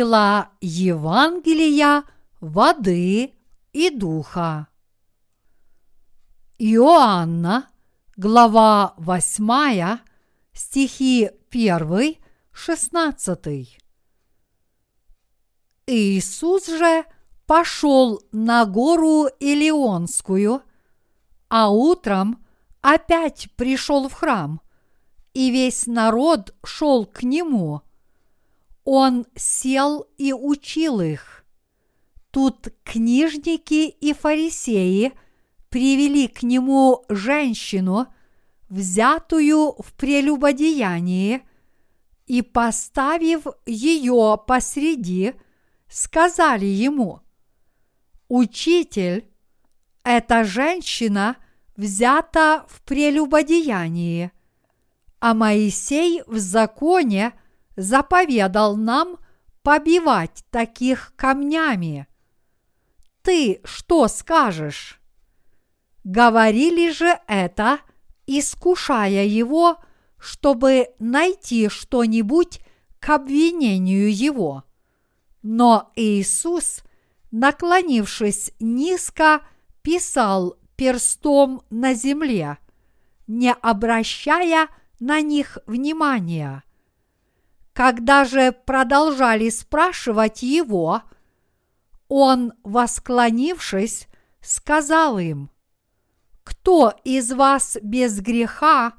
Сила 0.00 0.48
Евангелия, 0.62 2.04
воды 2.40 3.34
и 3.74 3.90
духа. 3.90 4.68
Иоанна, 6.58 7.68
глава 8.16 8.94
8, 8.96 9.98
стихи 10.54 11.28
1, 11.50 12.16
16. 12.50 13.78
Иисус 15.86 16.66
же 16.66 17.04
пошел 17.46 18.22
на 18.32 18.64
гору 18.64 19.28
Илионскую, 19.38 20.62
а 21.50 21.68
утром 21.68 22.42
опять 22.80 23.50
пришел 23.54 24.08
в 24.08 24.14
храм, 24.14 24.62
и 25.34 25.50
весь 25.50 25.86
народ 25.86 26.54
шел 26.64 27.04
к 27.04 27.22
нему– 27.22 27.82
он 28.84 29.26
сел 29.36 30.06
и 30.16 30.32
учил 30.32 31.00
их. 31.00 31.44
Тут 32.30 32.68
книжники 32.84 33.88
и 33.88 34.12
фарисеи 34.12 35.12
привели 35.68 36.28
к 36.28 36.42
нему 36.42 37.04
женщину, 37.08 38.06
взятую 38.68 39.74
в 39.82 39.92
прелюбодеянии, 39.94 41.42
и, 42.26 42.42
поставив 42.42 43.46
ее 43.66 44.40
посреди, 44.46 45.34
сказали 45.88 46.66
ему, 46.66 47.22
«Учитель, 48.28 49.28
эта 50.04 50.44
женщина 50.44 51.36
взята 51.76 52.64
в 52.68 52.82
прелюбодеянии, 52.82 54.30
а 55.18 55.34
Моисей 55.34 56.22
в 56.26 56.38
законе– 56.38 57.32
заповедал 57.80 58.76
нам 58.76 59.18
побивать 59.62 60.44
таких 60.50 61.12
камнями. 61.16 62.06
Ты 63.22 63.60
что 63.64 64.08
скажешь? 64.08 65.00
Говорили 66.04 66.90
же 66.90 67.18
это, 67.26 67.78
искушая 68.26 69.24
его, 69.24 69.78
чтобы 70.18 70.88
найти 70.98 71.68
что-нибудь 71.68 72.60
к 72.98 73.10
обвинению 73.10 74.14
его. 74.14 74.64
Но 75.42 75.90
Иисус, 75.96 76.82
наклонившись 77.30 78.52
низко, 78.60 79.42
писал 79.82 80.56
перстом 80.76 81.62
на 81.70 81.94
земле, 81.94 82.58
не 83.26 83.52
обращая 83.52 84.68
на 84.98 85.20
них 85.22 85.58
внимания. 85.66 86.62
Когда 87.80 88.26
же 88.26 88.52
продолжали 88.52 89.48
спрашивать 89.48 90.42
его, 90.42 91.00
он, 92.08 92.52
восклонившись, 92.62 94.06
сказал 94.42 95.18
им, 95.18 95.48
«Кто 96.44 96.92
из 97.04 97.32
вас 97.32 97.78
без 97.80 98.20
греха, 98.20 98.92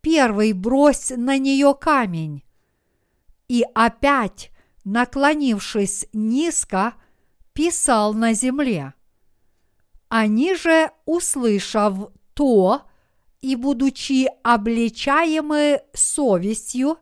первый 0.00 0.52
брось 0.52 1.12
на 1.16 1.38
нее 1.38 1.76
камень?» 1.80 2.42
И 3.46 3.64
опять, 3.72 4.50
наклонившись 4.82 6.08
низко, 6.12 6.94
писал 7.52 8.14
на 8.14 8.32
земле. 8.32 8.94
Они 10.08 10.56
же, 10.56 10.90
услышав 11.04 12.10
то 12.34 12.82
и 13.40 13.54
будучи 13.54 14.28
обличаемы 14.42 15.82
совестью, 15.94 16.98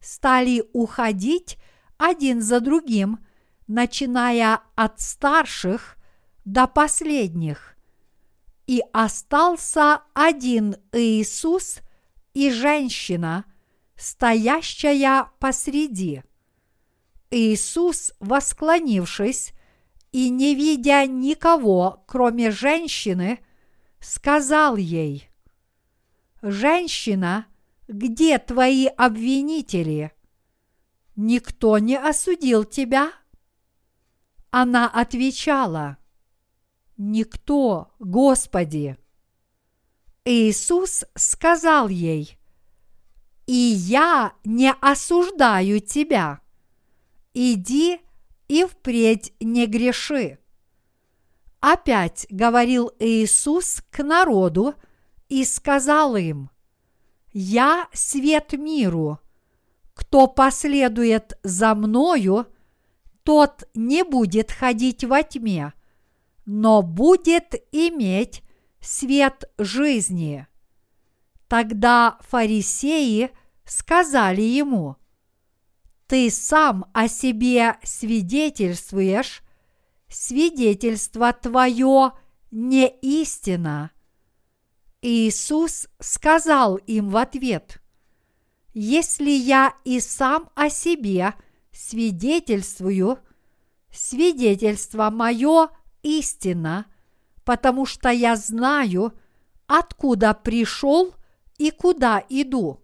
стали 0.00 0.64
уходить 0.72 1.58
один 1.96 2.40
за 2.40 2.60
другим, 2.60 3.18
начиная 3.66 4.60
от 4.74 5.00
старших 5.00 5.96
до 6.44 6.66
последних. 6.66 7.76
И 8.66 8.82
остался 8.92 10.02
один 10.14 10.76
Иисус 10.92 11.80
и 12.34 12.50
женщина, 12.50 13.44
стоящая 13.96 15.30
посреди. 15.38 16.22
Иисус, 17.30 18.12
восклонившись 18.20 19.52
и 20.12 20.30
не 20.30 20.54
видя 20.54 21.06
никого, 21.06 22.04
кроме 22.06 22.50
женщины, 22.50 23.40
сказал 24.00 24.76
ей, 24.76 25.28
«Женщина, 26.40 27.46
где 27.88 28.38
твои 28.38 28.86
обвинители? 28.86 30.12
Никто 31.16 31.78
не 31.78 31.96
осудил 31.98 32.64
тебя? 32.64 33.12
Она 34.50 34.88
отвечала, 34.88 35.96
Никто, 36.98 37.92
Господи. 37.98 38.98
Иисус 40.24 41.04
сказал 41.14 41.88
ей, 41.88 42.38
И 43.46 43.54
я 43.54 44.34
не 44.44 44.72
осуждаю 44.80 45.80
тебя. 45.80 46.40
Иди 47.32 48.00
и 48.48 48.64
впредь 48.64 49.32
не 49.40 49.66
греши. 49.66 50.38
Опять 51.60 52.26
говорил 52.28 52.92
Иисус 52.98 53.82
к 53.90 54.02
народу 54.02 54.74
и 55.28 55.44
сказал 55.44 56.16
им– 56.16 56.50
я 57.32 57.88
свет 57.92 58.52
миру. 58.52 59.18
Кто 59.94 60.26
последует 60.26 61.38
за 61.42 61.74
мною, 61.74 62.46
тот 63.24 63.68
не 63.74 64.04
будет 64.04 64.50
ходить 64.50 65.04
во 65.04 65.22
тьме, 65.22 65.72
но 66.46 66.82
будет 66.82 67.54
иметь 67.72 68.42
свет 68.80 69.50
жизни. 69.58 70.46
Тогда 71.48 72.18
фарисеи 72.20 73.30
сказали 73.64 74.42
ему, 74.42 74.96
Ты 76.06 76.30
сам 76.30 76.86
о 76.94 77.08
себе 77.08 77.76
свидетельствуешь, 77.82 79.42
свидетельство 80.08 81.32
твое 81.32 82.12
не 82.50 82.88
истина. 82.88 83.90
Иисус 85.00 85.86
сказал 86.00 86.76
им 86.76 87.10
в 87.10 87.16
ответ, 87.16 87.80
«Если 88.74 89.30
я 89.30 89.74
и 89.84 90.00
сам 90.00 90.50
о 90.54 90.70
себе 90.70 91.34
свидетельствую, 91.72 93.18
свидетельство 93.92 95.10
мое 95.10 95.70
истина, 96.02 96.86
потому 97.44 97.86
что 97.86 98.08
я 98.10 98.36
знаю, 98.36 99.12
откуда 99.66 100.34
пришел 100.34 101.14
и 101.58 101.70
куда 101.70 102.22
иду, 102.28 102.82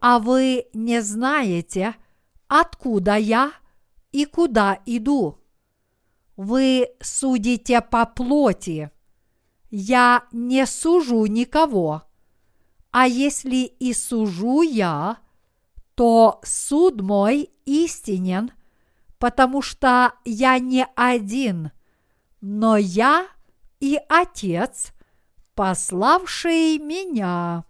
а 0.00 0.18
вы 0.18 0.66
не 0.72 1.02
знаете, 1.02 1.94
откуда 2.48 3.16
я 3.16 3.52
и 4.12 4.24
куда 4.24 4.80
иду. 4.86 5.38
Вы 6.36 6.88
судите 7.00 7.80
по 7.80 8.06
плоти, 8.06 8.90
я 9.70 10.26
не 10.32 10.66
сужу 10.66 11.26
никого, 11.26 12.02
а 12.90 13.06
если 13.06 13.64
и 13.64 13.92
сужу 13.92 14.62
я, 14.62 15.18
то 15.94 16.40
суд 16.44 17.00
мой 17.00 17.50
истинен, 17.64 18.52
потому 19.18 19.62
что 19.62 20.14
я 20.24 20.58
не 20.58 20.86
один, 20.94 21.72
но 22.40 22.76
я 22.76 23.28
и 23.80 23.98
Отец, 24.08 24.92
пославший 25.54 26.78
меня. 26.78 27.64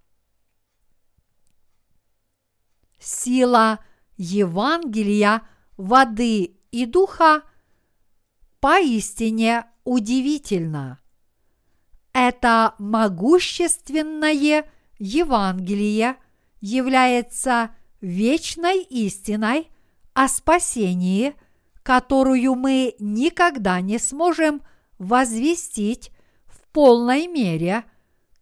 Сила 2.99 3.79
Евангелия, 4.17 5.43
воды 5.77 6.57
и 6.71 6.87
духа 6.87 7.43
поистине 8.61 9.67
удивительна. 9.85 11.01
Это 12.19 12.75
могущественное 12.79 14.65
Евангелие 14.99 16.17
является 16.63 17.73
вечной 18.01 18.85
истиной 18.85 19.69
о 20.15 20.27
спасении, 20.29 21.35
которую 21.83 22.55
мы 22.55 22.95
никогда 22.99 23.83
не 23.83 23.99
сможем 23.99 24.63
возвестить 24.99 26.11
в 26.47 26.67
полной 26.73 27.27
мере, 27.27 27.85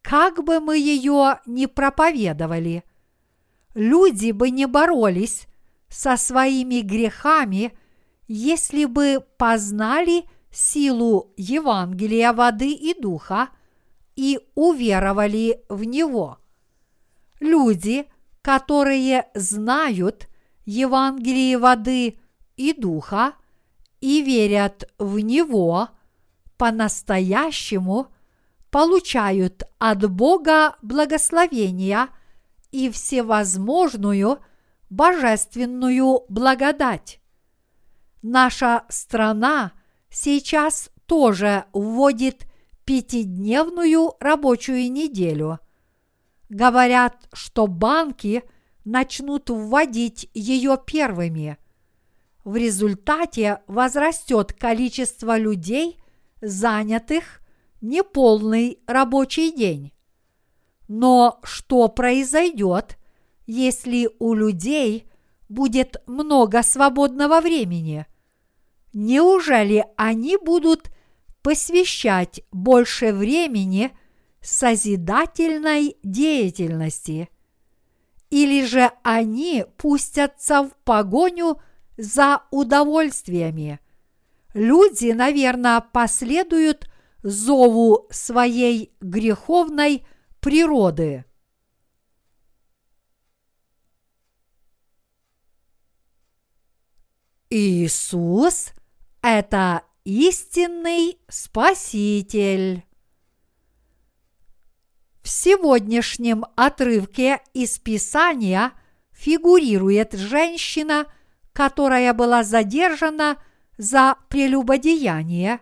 как 0.02 0.44
бы 0.44 0.60
мы 0.60 0.78
ее 0.78 1.40
ни 1.44 1.66
проповедовали. 1.66 2.84
Люди 3.74 4.30
бы 4.30 4.50
не 4.50 4.66
боролись 4.66 5.48
со 5.88 6.16
своими 6.16 6.80
грехами, 6.80 7.76
если 8.28 8.84
бы 8.84 9.18
познали 9.36 10.26
силу 10.52 11.32
Евангелия 11.36 12.32
воды 12.32 12.70
и 12.70 12.94
духа– 12.94 13.48
и 14.16 14.40
уверовали 14.54 15.62
в 15.68 15.84
Него. 15.84 16.38
Люди, 17.40 18.06
которые 18.42 19.26
знают 19.34 20.28
Евангелие 20.64 21.58
воды 21.58 22.18
и 22.56 22.72
духа 22.72 23.32
и 24.00 24.22
верят 24.22 24.88
в 24.98 25.18
Него, 25.18 25.88
по-настоящему 26.56 28.08
получают 28.70 29.64
от 29.78 30.10
Бога 30.10 30.76
благословения 30.82 32.08
и 32.70 32.90
всевозможную 32.90 34.38
божественную 34.90 36.24
благодать. 36.28 37.20
Наша 38.22 38.84
страна 38.88 39.72
сейчас 40.10 40.90
тоже 41.06 41.66
вводит 41.72 42.46
пятидневную 42.84 44.14
рабочую 44.20 44.90
неделю. 44.90 45.58
Говорят, 46.48 47.28
что 47.32 47.66
банки 47.66 48.42
начнут 48.84 49.50
вводить 49.50 50.30
ее 50.34 50.78
первыми. 50.84 51.58
В 52.44 52.56
результате 52.56 53.60
возрастет 53.66 54.52
количество 54.52 55.38
людей, 55.38 55.98
занятых 56.42 57.40
неполный 57.80 58.78
рабочий 58.86 59.50
день. 59.50 59.92
Но 60.88 61.40
что 61.42 61.88
произойдет, 61.88 62.98
если 63.46 64.10
у 64.18 64.34
людей 64.34 65.10
будет 65.48 66.02
много 66.06 66.62
свободного 66.62 67.40
времени? 67.40 68.06
Неужели 68.92 69.86
они 69.96 70.36
будут 70.36 70.90
посвящать 71.44 72.40
больше 72.50 73.12
времени 73.12 73.96
созидательной 74.40 75.98
деятельности? 76.02 77.28
Или 78.30 78.64
же 78.64 78.90
они 79.02 79.66
пустятся 79.76 80.62
в 80.62 80.74
погоню 80.84 81.60
за 81.98 82.42
удовольствиями? 82.50 83.78
Люди, 84.54 85.12
наверное, 85.12 85.80
последуют 85.82 86.88
зову 87.22 88.08
своей 88.10 88.94
греховной 89.02 90.06
природы. 90.40 91.26
Иисус– 97.50 98.70
это 99.22 99.82
истинный 100.04 101.18
Спаситель. 101.28 102.84
В 105.22 105.28
сегодняшнем 105.28 106.44
отрывке 106.56 107.40
из 107.54 107.78
Писания 107.78 108.72
фигурирует 109.12 110.12
женщина, 110.12 111.06
которая 111.54 112.12
была 112.12 112.42
задержана 112.44 113.42
за 113.78 114.16
прелюбодеяние, 114.28 115.60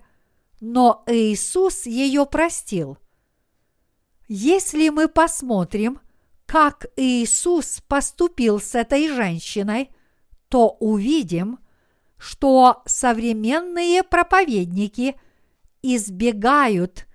но 0.60 1.04
Иисус 1.06 1.86
ее 1.86 2.26
простил. 2.26 2.98
Если 4.26 4.88
мы 4.88 5.06
посмотрим, 5.06 6.00
как 6.46 6.86
Иисус 6.96 7.80
поступил 7.86 8.58
с 8.60 8.74
этой 8.74 9.08
женщиной, 9.08 9.90
то 10.48 10.70
увидим, 10.80 11.60
что 12.22 12.84
современные 12.86 14.04
проповедники 14.04 15.16
избегают 15.82 17.08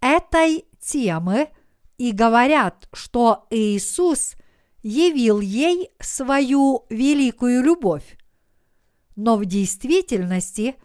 этой 0.00 0.64
темы 0.80 1.50
и 1.98 2.12
говорят, 2.12 2.88
что 2.94 3.46
Иисус 3.50 4.36
явил 4.82 5.40
ей 5.40 5.90
свою 6.00 6.86
великую 6.88 7.62
любовь. 7.62 8.16
Но 9.16 9.36
в 9.36 9.44
действительности 9.44 10.76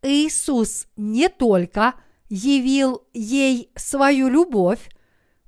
Иисус 0.00 0.86
не 0.96 1.28
только 1.28 1.96
явил 2.30 3.06
ей 3.12 3.70
свою 3.76 4.28
любовь, 4.28 4.88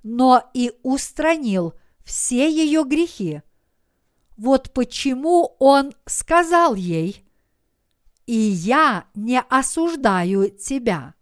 но 0.03 0.45
и 0.53 0.73
устранил 0.83 1.73
все 2.05 2.51
ее 2.51 2.85
грехи. 2.85 3.41
Вот 4.37 4.75
почему 4.75 5.57
Он 5.59 5.95
сказал 6.05 6.75
ей, 6.75 7.25
«И 8.27 8.35
я 8.37 9.07
не 9.15 9.41
осуждаю 9.41 10.49
тебя». 10.51 11.15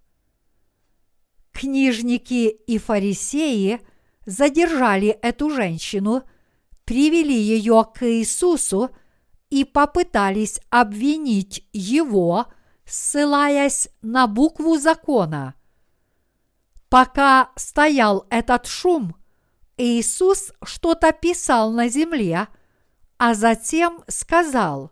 Книжники 1.52 2.48
и 2.48 2.78
фарисеи 2.78 3.80
задержали 4.26 5.08
эту 5.08 5.50
женщину, 5.50 6.22
привели 6.84 7.34
ее 7.34 7.86
к 7.94 8.06
Иисусу 8.06 8.90
и 9.50 9.64
попытались 9.64 10.60
обвинить 10.70 11.68
его, 11.72 12.46
ссылаясь 12.84 13.88
на 14.02 14.26
букву 14.26 14.78
закона. 14.78 15.54
Пока 16.88 17.50
стоял 17.56 18.26
этот 18.30 18.66
шум, 18.66 19.16
Иисус 19.76 20.52
что-то 20.62 21.12
писал 21.12 21.72
на 21.72 21.88
земле, 21.88 22.48
а 23.16 23.34
затем 23.34 24.02
сказал, 24.08 24.90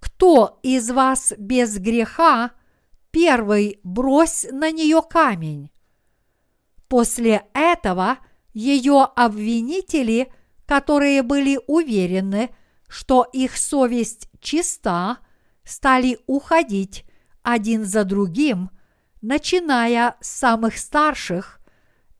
«Кто 0.00 0.58
из 0.62 0.90
вас 0.90 1.32
без 1.38 1.78
греха, 1.78 2.52
первый 3.10 3.80
брось 3.82 4.46
на 4.50 4.70
нее 4.70 5.02
камень». 5.02 5.70
После 6.88 7.44
этого 7.52 8.18
ее 8.52 9.04
обвинители, 9.14 10.32
которые 10.66 11.22
были 11.22 11.60
уверены, 11.66 12.50
что 12.88 13.24
их 13.32 13.56
совесть 13.56 14.28
чиста, 14.40 15.18
стали 15.64 16.18
уходить 16.26 17.04
один 17.42 17.84
за 17.84 18.04
другим, 18.04 18.70
начиная 19.20 20.16
с 20.20 20.28
самых 20.28 20.78
старших 20.78 21.60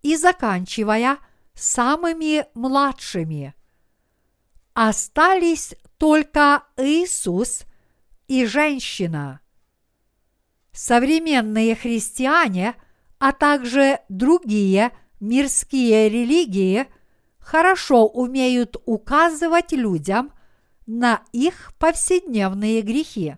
и 0.02 0.16
заканчивая 0.16 1.18
самыми 1.54 2.46
младшими. 2.54 3.54
Остались 4.74 5.74
только 5.96 6.62
Иисус 6.76 7.62
и 8.28 8.44
женщина. 8.46 9.40
Современные 10.72 11.74
христиане, 11.74 12.74
а 13.18 13.32
также 13.32 13.98
другие 14.08 14.92
мирские 15.18 16.08
религии 16.08 16.86
хорошо 17.40 18.06
умеют 18.06 18.76
указывать 18.84 19.72
людям 19.72 20.32
на 20.86 21.22
их 21.32 21.72
повседневные 21.78 22.82
грехи. 22.82 23.36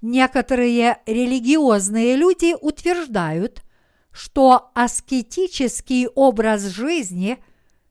Некоторые 0.00 1.00
религиозные 1.04 2.16
люди 2.16 2.54
утверждают, 2.58 3.62
что 4.12 4.70
аскетический 4.74 6.06
образ 6.06 6.62
жизни 6.62 7.42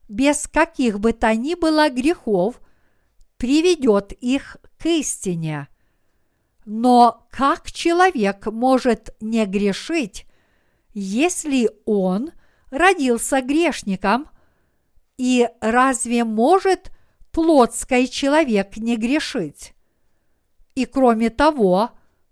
без 0.07 0.47
каких 0.47 0.99
бы 0.99 1.13
то 1.13 1.35
ни 1.35 1.55
было 1.55 1.89
грехов 1.89 2.59
приведет 3.37 4.11
их 4.13 4.57
к 4.77 4.85
истине. 4.85 5.67
Но 6.65 7.27
как 7.31 7.71
человек 7.71 8.47
может 8.47 9.15
не 9.19 9.45
грешить, 9.45 10.25
если 10.93 11.69
он 11.85 12.31
родился 12.71 13.41
грешником, 13.41 14.27
и 15.17 15.47
разве 15.61 16.23
может 16.23 16.91
плотской 17.31 18.07
человек 18.07 18.77
не 18.77 18.97
грешить. 18.97 19.73
И 20.73 20.85
кроме 20.85 21.29
того, 21.29 21.91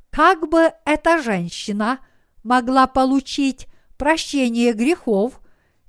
как 0.10 0.50
бы 0.50 0.74
эта 0.86 1.22
женщина 1.22 2.00
могла 2.44 2.88
получить 2.88 3.68
прощение 3.98 4.74
грехов, 4.74 5.40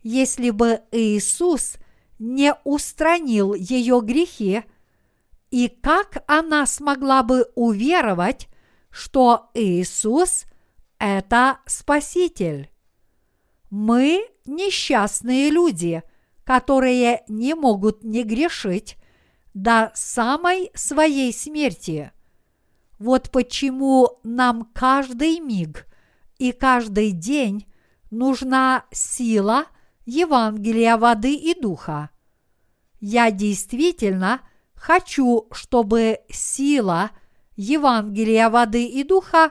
если 0.02 0.50
бы 0.50 0.82
Иисус 0.92 1.76
не 2.18 2.54
устранил 2.64 3.54
ее 3.54 4.00
грехи, 4.02 4.62
и 5.54 5.68
как 5.68 6.24
она 6.26 6.66
смогла 6.66 7.22
бы 7.22 7.46
уверовать, 7.54 8.48
что 8.90 9.50
Иисус– 9.54 10.46
это 10.98 11.60
Спаситель? 11.64 12.72
Мы 13.70 14.26
несчастные 14.46 15.50
люди, 15.50 16.02
которые 16.42 17.22
не 17.28 17.54
могут 17.54 18.02
не 18.02 18.24
грешить, 18.24 18.96
до 19.54 19.92
самой 19.94 20.72
своей 20.74 21.32
смерти. 21.32 22.10
Вот 22.98 23.30
почему 23.30 24.18
нам 24.24 24.68
каждый 24.74 25.38
миг 25.38 25.86
и 26.38 26.50
каждый 26.50 27.12
день 27.12 27.72
нужна 28.10 28.86
сила 28.90 29.66
Евангелия 30.04 30.96
воды 30.96 31.36
и 31.36 31.54
духа. 31.54 32.10
Я 32.98 33.30
действительно 33.30 34.40
хочу, 34.84 35.48
чтобы 35.50 36.20
сила 36.28 37.10
Евангелия 37.56 38.50
воды 38.50 38.84
и 38.84 39.02
духа 39.02 39.50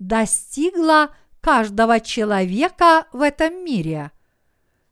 достигла 0.00 1.14
каждого 1.40 2.00
человека 2.00 3.06
в 3.12 3.20
этом 3.20 3.64
мире. 3.64 4.10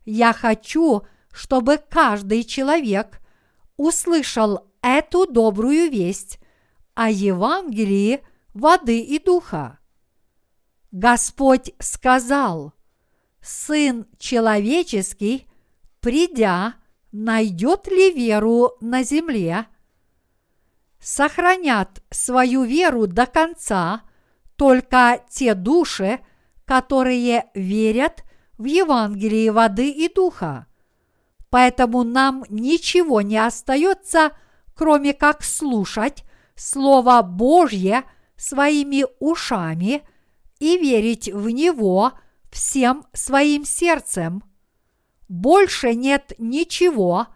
Я 0.04 0.32
хочу, 0.32 1.02
чтобы 1.32 1.78
каждый 1.78 2.44
человек 2.44 3.20
услышал 3.76 4.70
эту 4.80 5.26
добрую 5.26 5.90
весть 5.90 6.38
о 6.94 7.10
Евангелии 7.10 8.22
воды 8.54 9.00
и 9.00 9.18
духа. 9.18 9.80
Господь 10.92 11.72
сказал, 11.80 12.74
Сын 13.40 14.06
человеческий, 14.18 15.48
придя, 16.00 16.74
найдет 17.10 17.88
ли 17.88 18.12
веру 18.12 18.76
на 18.80 19.02
земле? 19.02 19.66
Сохранят 21.00 22.02
свою 22.10 22.64
веру 22.64 23.06
до 23.06 23.26
конца 23.26 24.02
только 24.56 25.24
те 25.30 25.54
души, 25.54 26.20
которые 26.66 27.46
верят 27.54 28.22
в 28.58 28.64
Евангелие 28.64 29.50
воды 29.50 29.90
и 29.90 30.12
духа. 30.12 30.66
Поэтому 31.48 32.04
нам 32.04 32.44
ничего 32.50 33.22
не 33.22 33.38
остается, 33.38 34.32
кроме 34.74 35.14
как 35.14 35.42
слушать 35.42 36.24
Слово 36.54 37.22
Божье 37.22 38.04
своими 38.36 39.06
ушами 39.18 40.02
и 40.58 40.76
верить 40.76 41.32
в 41.32 41.48
Него 41.48 42.12
всем 42.52 43.06
своим 43.14 43.64
сердцем. 43.64 44.44
Больше 45.28 45.94
нет 45.94 46.32
ничего, 46.38 47.28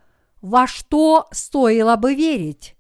во 0.43 0.67
что 0.67 1.27
стоило 1.33 1.97
бы 1.97 2.15
верить. 2.15 2.74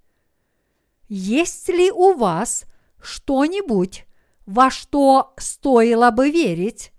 Есть 1.08 1.68
ли 1.68 1.90
у 1.90 2.14
вас 2.14 2.64
что-нибудь, 3.00 4.06
во 4.46 4.70
что 4.70 5.34
стоило 5.36 6.10
бы 6.10 6.30
верить? 6.30 6.92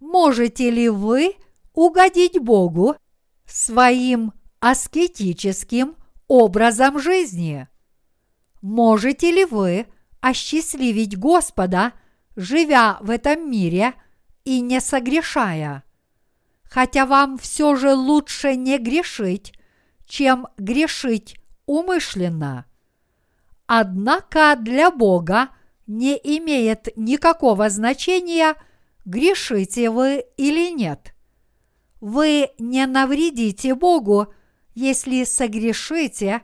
Можете 0.00 0.70
ли 0.70 0.88
вы 0.88 1.36
угодить 1.72 2.38
Богу 2.38 2.96
своим 3.46 4.32
аскетическим 4.60 5.96
образом 6.28 6.98
жизни? 6.98 7.68
Можете 8.60 9.30
ли 9.30 9.44
вы 9.44 9.86
осчастливить 10.20 11.18
Господа, 11.18 11.92
живя 12.34 12.98
в 13.00 13.10
этом 13.10 13.50
мире 13.50 13.94
и 14.44 14.60
не 14.60 14.80
согрешая? 14.80 15.84
Хотя 16.64 17.06
вам 17.06 17.38
все 17.38 17.76
же 17.76 17.94
лучше 17.94 18.56
не 18.56 18.78
грешить, 18.78 19.52
чем 20.06 20.48
грешить 20.58 21.36
умышленно. 21.64 22.66
Однако 23.66 24.56
для 24.60 24.90
Бога 24.90 25.50
не 25.86 26.14
имеет 26.14 26.88
никакого 26.96 27.68
значения, 27.68 28.54
грешите 29.04 29.90
вы 29.90 30.24
или 30.36 30.72
нет. 30.72 31.14
Вы 32.00 32.50
не 32.58 32.86
навредите 32.86 33.74
Богу, 33.74 34.32
если 34.74 35.24
согрешите 35.24 36.42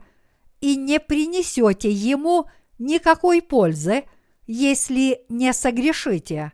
и 0.60 0.76
не 0.76 0.98
принесете 0.98 1.90
Ему 1.90 2.46
никакой 2.78 3.42
пользы, 3.42 4.04
если 4.46 5.24
не 5.28 5.52
согрешите. 5.52 6.52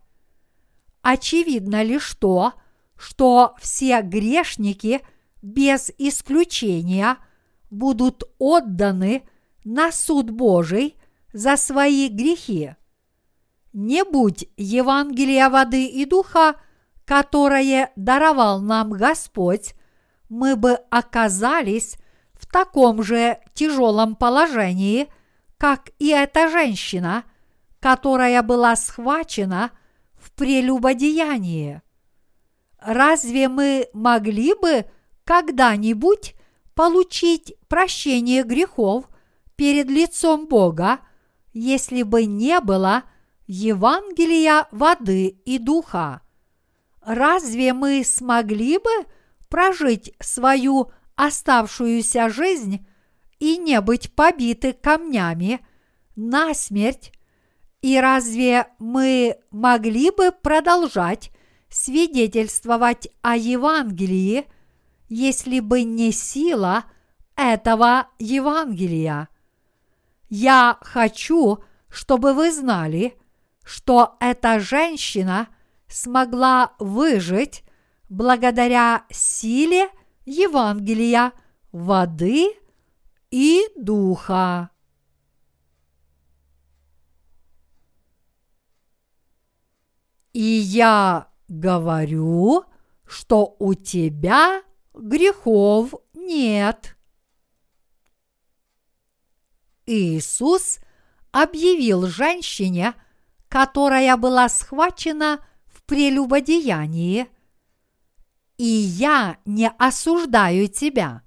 Очевидно 1.02 1.82
лишь 1.82 2.12
то, 2.14 2.54
что 2.96 3.54
все 3.60 4.02
грешники 4.02 5.00
без 5.40 5.90
исключения 5.96 7.16
будут 7.70 8.24
отданы 8.38 9.22
на 9.74 9.92
суд 9.92 10.30
Божий 10.30 10.96
за 11.32 11.56
свои 11.56 12.08
грехи. 12.08 12.74
Не 13.72 14.04
будь 14.04 14.48
Евангелия 14.56 15.48
воды 15.48 15.86
и 15.86 16.04
духа– 16.04 16.56
которое 17.08 17.90
даровал 17.96 18.60
нам 18.60 18.90
Господь, 18.90 19.74
мы 20.28 20.56
бы 20.56 20.72
оказались 20.90 21.96
в 22.34 22.46
таком 22.46 23.02
же 23.02 23.38
тяжелом 23.54 24.14
положении, 24.14 25.08
как 25.56 25.88
и 25.98 26.08
эта 26.10 26.50
женщина, 26.50 27.24
которая 27.80 28.42
была 28.42 28.76
схвачена 28.76 29.70
в 30.20 30.32
прелюбодеянии. 30.32 31.80
Разве 32.78 33.48
мы 33.48 33.88
могли 33.94 34.52
бы 34.52 34.84
когда-нибудь 35.24 36.34
получить 36.74 37.54
прощение 37.68 38.42
грехов 38.42 39.08
перед 39.58 39.90
лицом 39.90 40.46
Бога, 40.46 41.00
если 41.52 42.02
бы 42.02 42.24
не 42.24 42.60
было 42.60 43.02
Евангелия 43.46 44.68
воды 44.70 45.26
и 45.44 45.58
духа? 45.58 46.22
разве 47.08 47.72
мы 47.72 48.04
смогли 48.04 48.78
бы 48.78 48.90
прожить 49.48 50.14
свою 50.20 50.92
оставшуюся 51.16 52.28
жизнь 52.28 52.86
и 53.38 53.56
не 53.56 53.80
быть 53.80 54.14
побиты 54.14 54.74
камнями 54.74 55.66
на 56.16 56.54
смерть? 56.54 57.12
И 57.80 57.98
разве 57.98 58.66
мы 58.78 59.36
могли 59.50 60.10
бы 60.10 60.32
продолжать 60.32 61.30
свидетельствовать 61.70 63.08
о 63.22 63.36
Евангелии, 63.36 64.46
если 65.08 65.60
бы 65.60 65.84
не 65.84 66.12
сила 66.12 66.84
этого 67.36 68.08
Евангелия? 68.18 69.28
Я 70.28 70.78
хочу, 70.80 71.62
чтобы 71.88 72.34
вы 72.34 72.52
знали, 72.52 73.16
что 73.64 74.16
эта 74.20 74.60
женщина– 74.60 75.48
смогла 75.88 76.74
выжить 76.78 77.64
благодаря 78.08 79.04
силе 79.10 79.88
Евангелия 80.24 81.32
воды 81.72 82.54
и 83.30 83.62
духа. 83.76 84.70
И 90.32 90.40
я 90.40 91.28
говорю, 91.48 92.64
что 93.04 93.56
у 93.58 93.74
тебя 93.74 94.62
грехов 94.94 95.94
нет. 96.14 96.97
Иисус 99.88 100.78
объявил 101.32 102.06
женщине, 102.06 102.94
которая 103.48 104.16
была 104.16 104.48
схвачена 104.48 105.40
прелюбодеянии, 105.88 107.28
и 108.58 108.64
я 108.64 109.38
не 109.46 109.70
осуждаю 109.78 110.68
тебя. 110.68 111.22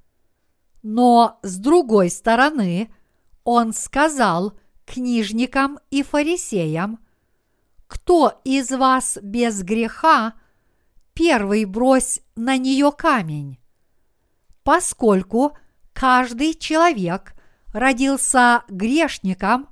Но 0.84 1.39
с 1.41 1.58
другой 1.58 2.10
стороны, 2.12 2.94
он 3.44 3.74
сказал 3.74 4.53
книжникам 4.86 5.80
и 5.89 6.03
фарисеям, 6.03 7.00
кто 7.88 8.39
из 8.44 8.70
вас 8.70 9.18
без 9.22 9.63
греха, 9.63 10.34
первый 11.13 11.65
брось 11.65 12.22
на 12.36 12.58
нее 12.58 12.91
камень. 12.91 13.58
Поскольку 14.63 15.58
каждый 15.94 16.53
человек 16.53 17.34
родился 17.73 18.63
грешником, 18.67 19.69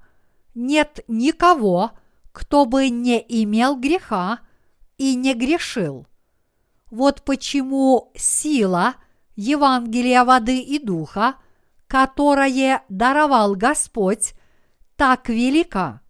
нет 0.55 0.99
никого, 1.07 1.91
кто 2.31 2.65
бы 2.65 2.89
не 2.89 3.23
имел 3.27 3.75
греха, 3.75 4.39
и 4.97 5.15
не 5.15 5.33
грешил. 5.33 6.05
Вот 6.91 7.23
почему 7.23 8.11
сила 8.15 8.95
Евангелия 9.35 10.25
воды 10.25 10.59
и 10.59 10.77
духа, 10.77 11.35
которое 11.87 12.83
даровал 12.89 13.55
Господь, 13.55 14.33
так 14.95 15.29
велика. 15.29 16.01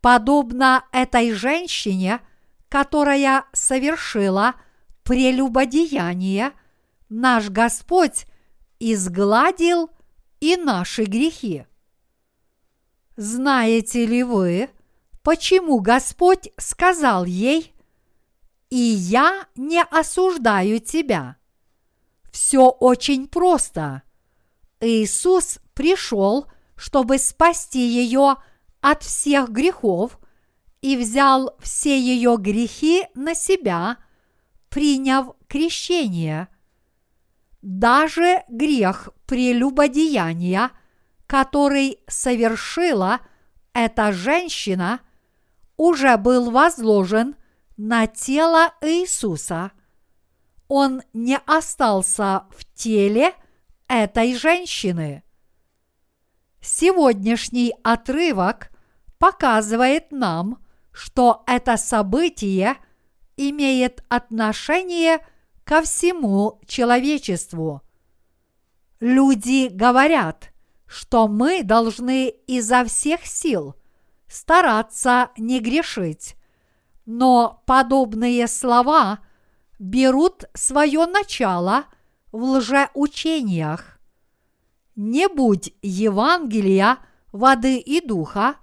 Подобно 0.00 0.84
этой 0.92 1.32
женщине, 1.32 2.20
которая 2.68 3.44
совершила 3.52 4.54
прелюбодеяние, 5.02 6.52
наш 7.08 7.50
Господь 7.50 8.26
изгладил 8.78 9.90
и 10.40 10.56
наши 10.56 11.04
грехи. 11.04 11.66
Знаете 13.16 14.06
ли 14.06 14.22
вы, 14.22 14.70
почему 15.22 15.80
Господь 15.80 16.50
сказал 16.56 17.24
ей– 17.24 17.74
и 18.70 18.76
я 18.76 19.46
не 19.56 19.82
осуждаю 19.82 20.80
тебя. 20.80 21.36
Все 22.30 22.68
очень 22.68 23.26
просто. 23.26 24.02
Иисус 24.80 25.58
пришел, 25.74 26.46
чтобы 26.76 27.18
спасти 27.18 27.80
ее 27.80 28.36
от 28.80 29.02
всех 29.02 29.48
грехов 29.48 30.18
и 30.82 30.96
взял 30.96 31.56
все 31.58 31.98
ее 31.98 32.36
грехи 32.38 33.04
на 33.14 33.34
себя, 33.34 33.96
приняв 34.68 35.34
крещение. 35.48 36.48
Даже 37.62 38.44
грех 38.48 39.08
прелюбодеяния, 39.26 40.70
который 41.26 41.98
совершила 42.08 43.20
эта 43.72 44.12
женщина, 44.12 45.00
уже 45.76 46.16
был 46.16 46.50
возложен– 46.50 47.34
на 47.78 48.08
тело 48.08 48.74
Иисуса. 48.82 49.70
Он 50.66 51.00
не 51.14 51.38
остался 51.46 52.42
в 52.50 52.64
теле 52.74 53.32
этой 53.86 54.34
женщины. 54.34 55.22
Сегодняшний 56.60 57.72
отрывок 57.84 58.70
показывает 59.18 60.10
нам, 60.10 60.58
что 60.90 61.44
это 61.46 61.76
событие 61.76 62.76
имеет 63.36 64.04
отношение 64.08 65.24
ко 65.68 65.82
всему 65.82 66.62
человечеству. 66.66 67.82
Люди 69.00 69.68
говорят, 69.68 70.48
что 70.86 71.28
мы 71.28 71.62
должны 71.62 72.30
изо 72.46 72.86
всех 72.86 73.26
сил 73.26 73.74
стараться 74.28 75.28
не 75.36 75.60
грешить, 75.60 76.36
но 77.04 77.62
подобные 77.66 78.48
слова 78.48 79.18
берут 79.78 80.44
свое 80.54 81.04
начало 81.04 81.84
в 82.32 82.42
лжеучениях. 82.42 84.00
Не 84.96 85.28
будь 85.28 85.74
Евангелия 85.82 86.96
воды 87.30 87.76
и 87.76 88.00
духа, 88.00 88.56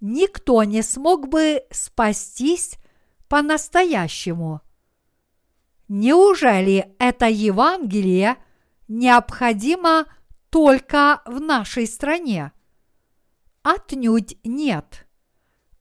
никто 0.00 0.64
не 0.64 0.82
смог 0.82 1.28
бы 1.28 1.62
спастись 1.70 2.78
по-настоящему. 3.28 4.60
Неужели 5.88 6.94
это 6.98 7.26
Евангелие 7.26 8.36
необходимо 8.88 10.06
только 10.50 11.22
в 11.24 11.40
нашей 11.40 11.86
стране? 11.86 12.52
Отнюдь 13.62 14.36
нет. 14.44 15.06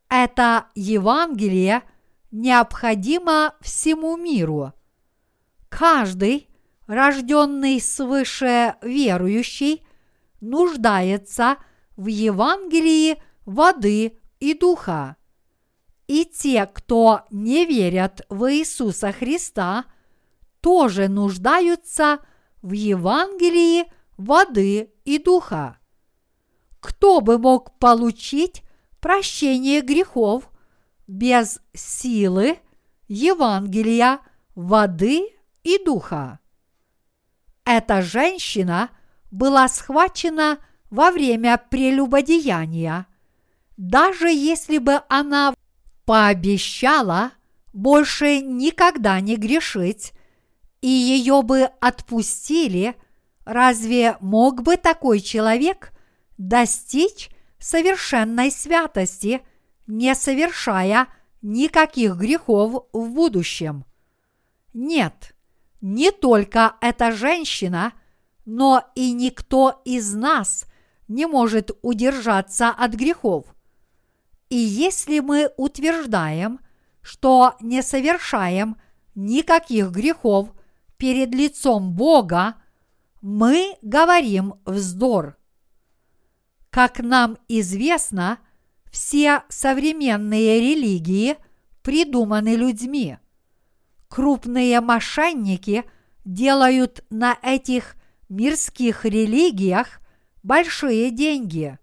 Это 0.10 0.68
Евангелие 0.76 1.84
необходимо 2.32 3.56
всему 3.60 4.16
миру. 4.16 4.74
Каждый, 5.68 6.48
рожденный 6.88 7.82
свыше 7.82 8.76
верующий, 8.82 9.86
нуждается 10.40 11.58
в 11.98 12.08
Евангелии 12.08 13.22
воды 13.46 14.18
и 14.40 14.54
духа. 14.54 15.18
И 16.08 16.24
те, 16.24 16.66
кто 16.66 17.24
не 17.30 17.66
верят 17.66 18.22
в 18.30 18.50
Иисуса 18.54 19.12
Христа, 19.12 19.86
тоже 20.68 21.08
нуждаются 21.08 22.20
в 22.62 22.74
Евангелии 22.74 23.86
воды 24.18 24.92
и 25.06 25.18
духа. 25.18 25.78
Кто 26.82 27.22
бы 27.22 27.38
мог 27.38 27.80
получить 27.80 28.64
прощение 29.00 29.80
грехов 29.80 30.52
без 31.08 31.62
силы 31.74 32.60
Евангелия 33.08 34.20
воды 34.56 35.30
и 35.64 35.82
духа? 35.86 36.40
Эта 37.64 38.02
женщина 38.02 38.90
была 39.32 39.70
схвачена 39.70 40.58
во 40.90 41.12
время 41.12 41.58
прелюбодеяния. 41.58 43.08
Даже 43.78 44.28
если 44.28 44.80
бы 44.80 45.00
она 45.08 45.54
пообещала 46.04 47.32
больше 47.72 48.42
никогда 48.42 49.22
не 49.22 49.38
грешить, 49.38 50.12
и 50.82 50.88
ее 50.88 51.42
бы 51.42 51.64
отпустили, 51.80 52.96
разве 53.46 54.18
мог 54.20 54.62
бы 54.64 54.78
такой 54.78 55.20
человек 55.20 55.92
достичь 56.38 57.30
совершенной 57.60 58.52
святости, 58.52 59.42
не 59.88 60.14
совершая 60.16 61.08
никаких 61.42 62.16
грехов 62.16 62.86
в 62.94 63.10
будущем? 63.10 63.86
Нет, 64.74 65.36
не 65.82 66.12
только 66.12 66.76
эта 66.82 67.12
женщина, 67.12 67.94
но 68.46 68.84
и 68.96 69.12
никто 69.12 69.82
из 69.86 70.14
нас 70.14 70.66
не 71.08 71.26
может 71.26 71.72
удержаться 71.82 72.70
от 72.70 72.94
грехов– 72.94 73.46
и 74.50 74.56
если 74.56 75.20
мы 75.20 75.52
утверждаем, 75.58 76.60
что 77.02 77.56
не 77.60 77.82
совершаем 77.82 78.78
никаких 79.16 79.92
грехов 79.92 80.50
перед 80.98 81.34
лицом 81.34 81.94
Бога, 81.94 82.56
мы 83.22 83.76
говорим 83.82 84.56
вздор. 84.66 85.38
Как 86.70 87.00
нам 87.00 87.38
известно, 87.48 88.40
все 88.92 89.44
современные 89.50 90.60
религии 90.60 91.38
придуманы 91.82 92.56
людьми. 92.56 93.18
Крупные 94.08 94.82
мошенники 94.82 95.86
делают 96.26 97.04
на 97.10 97.38
этих 97.42 97.96
мирских 98.30 99.06
религиях 99.06 100.00
большие 100.44 101.12
деньги. 101.12 101.78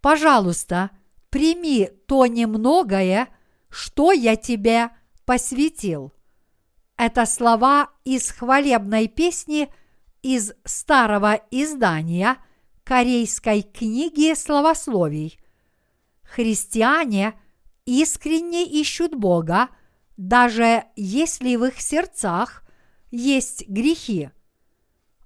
Пожалуйста, 0.00 0.90
прими 1.30 1.90
то 2.06 2.26
немногое, 2.26 3.28
что 3.68 4.12
я 4.12 4.36
тебе 4.36 4.90
посвятил. 5.24 6.12
Это 6.96 7.26
слова 7.26 7.90
из 8.04 8.30
хвалебной 8.30 9.08
песни 9.08 9.68
из 10.22 10.52
старого 10.64 11.40
издания 11.50 12.36
корейской 12.84 13.62
книги 13.62 14.34
словословий. 14.34 15.38
Христиане 16.22 17.34
искренне 17.84 18.64
ищут 18.64 19.14
Бога, 19.14 19.68
даже 20.16 20.84
если 20.96 21.56
в 21.56 21.64
их 21.64 21.80
сердцах 21.80 22.62
есть 23.10 23.68
грехи. 23.68 24.30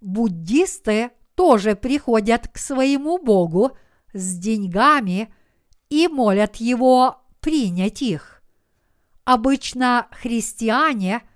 Буддисты 0.00 1.10
тоже 1.34 1.76
приходят 1.76 2.48
к 2.48 2.58
своему 2.58 3.18
Богу 3.18 3.76
с 4.12 4.38
деньгами– 4.38 5.32
и 5.88 6.08
молят 6.08 6.56
его 6.56 7.22
принять 7.40 8.02
их. 8.02 8.42
Обычно 9.24 10.08
христиане– 10.10 11.22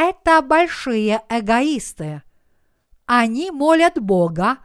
это 0.00 0.40
большие 0.40 1.22
эгоисты. 1.28 2.22
Они 3.04 3.50
молят 3.50 4.00
Бога 4.00 4.56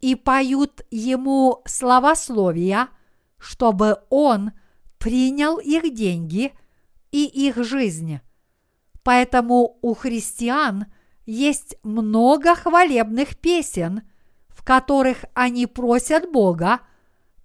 и 0.00 0.14
поют 0.14 0.82
Ему 0.90 1.62
славословия, 1.64 2.88
чтобы 3.38 4.02
Он 4.10 4.52
принял 4.98 5.56
их 5.56 5.94
деньги 5.94 6.52
и 7.10 7.24
их 7.24 7.56
жизнь. 7.64 8.20
Поэтому 9.02 9.78
у 9.80 9.94
христиан 9.94 10.92
есть 11.24 11.76
много 11.82 12.54
хвалебных 12.54 13.38
песен, 13.38 14.02
в 14.48 14.62
которых 14.62 15.24
они 15.32 15.66
просят 15.66 16.30
Бога 16.30 16.80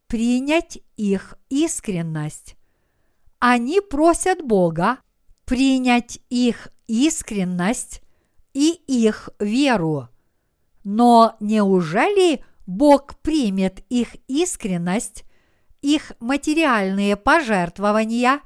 принять 0.07 0.79
их 0.97 1.35
искренность. 1.47 2.57
Они 3.39 3.79
просят 3.79 4.41
Бога 4.41 4.97
принять 5.45 6.19
их 6.29 6.67
искренность 6.91 8.01
и 8.53 8.73
их 8.85 9.29
веру. 9.39 10.09
Но 10.83 11.37
неужели 11.39 12.43
Бог 12.67 13.15
примет 13.21 13.79
их 13.87 14.17
искренность, 14.27 15.23
их 15.81 16.11
материальные 16.19 17.15
пожертвования 17.15 18.41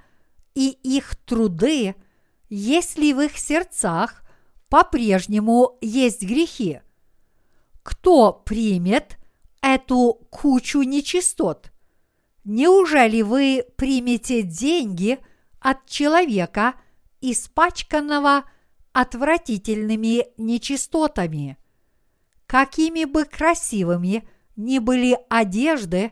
и 0.54 0.70
их 0.70 1.16
труды, 1.16 1.96
если 2.50 3.14
в 3.14 3.22
их 3.22 3.38
сердцах 3.40 4.24
по-прежнему 4.70 5.80
есть 5.82 6.22
грехи? 6.22 6.82
Кто 7.82 8.32
примет 8.32 9.18
эту 9.62 10.28
кучу 10.30 10.84
нечистот? 10.84 11.72
Неужели 12.44 13.24
вы 13.24 13.66
примете 13.76 14.44
деньги 14.44 15.18
от 15.60 15.88
человека, 15.88 16.76
испачканного 17.32 18.46
отвратительными 18.94 20.28
нечистотами? 20.38 21.58
Какими 22.48 23.06
бы 23.06 23.26
красивыми 23.26 24.28
ни 24.56 24.80
были 24.80 25.18
одежды, 25.30 26.12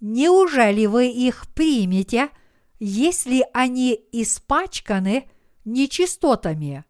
неужели 0.00 0.86
вы 0.86 1.08
их 1.08 1.46
примете, 1.54 2.30
если 2.78 3.46
они 3.52 3.98
испачканы 4.12 5.30
нечистотами? 5.64 6.84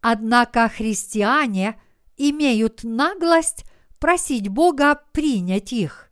Однако 0.00 0.68
христиане 0.68 1.80
имеют 2.16 2.84
наглость 2.84 3.64
просить 3.98 4.48
Бога 4.48 5.00
принять 5.12 5.72
их, 5.72 6.10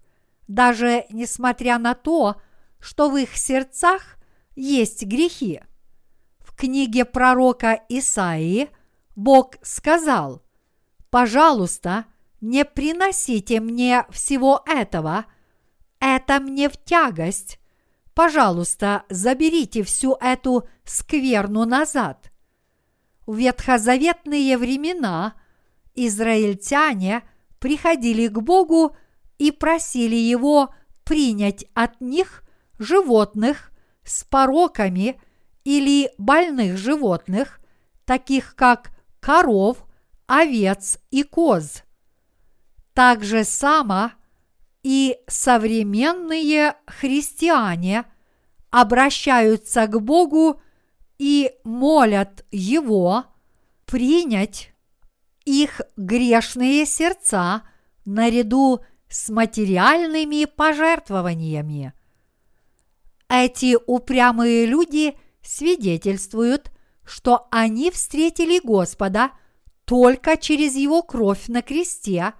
даже 0.49 1.05
несмотря 1.11 1.79
на 1.79 1.95
то, 1.95 2.41
что 2.81 3.11
в 3.11 3.17
их 3.17 3.37
сердцах 3.37 4.17
есть 4.57 5.05
грехи. 5.05 5.61
Книге 6.63 7.05
пророка 7.05 7.83
Исаии 7.89 8.71
Бог 9.17 9.57
сказал, 9.63 10.45
«Пожалуйста, 11.11 12.05
не 12.41 12.65
приносите 12.65 13.59
мне 13.59 14.07
всего 14.11 14.63
этого, 14.65 15.25
это 15.99 16.39
мне 16.39 16.69
в 16.69 16.77
тягость. 16.77 17.59
Пожалуйста, 18.15 19.03
заберите 19.11 19.83
всю 19.83 20.17
эту 20.21 20.69
скверну 20.85 21.65
назад». 21.65 22.31
В 23.27 23.39
ветхозаветные 23.39 24.57
времена 24.57 25.35
израильтяне 25.97 27.25
приходили 27.59 28.29
к 28.29 28.41
Богу 28.41 28.97
и 29.37 29.51
просили 29.51 30.15
его 30.15 30.73
принять 31.03 31.65
от 31.75 32.01
них 32.01 32.45
животных 32.79 33.73
с 34.05 34.23
пороками 34.23 35.21
или 35.65 36.11
больных 36.19 36.77
животных, 36.77 37.61
таких 38.05 38.55
как 38.55 38.91
коров, 39.21 39.85
овец 40.27 40.99
и 41.11 41.23
коз. 41.23 41.83
Так 42.95 43.25
же 43.25 43.45
само 43.45 44.13
и 44.83 45.17
современные 45.29 46.75
христиане 46.87 48.05
обращаются 48.71 49.87
к 49.87 50.01
Богу 50.01 50.61
и 51.19 51.53
молят 51.65 52.45
Его 52.51 53.25
принять 53.87 54.73
их 55.45 55.81
грешные 55.97 56.87
сердца 56.87 57.63
наряду 58.05 58.81
с 59.09 59.29
материальными 59.29 60.47
пожертвованиями. 60.47 61.93
Эти 63.29 63.77
упрямые 63.87 64.67
люди 64.67 65.17
свидетельствуют, 65.43 66.71
что 67.05 67.49
они 67.51 67.91
встретили 67.91 68.61
Господа 68.63 69.33
только 69.85 70.37
через 70.37 70.75
Его 70.75 71.03
кровь 71.03 71.49
на 71.49 71.63
кресте, 71.63 72.35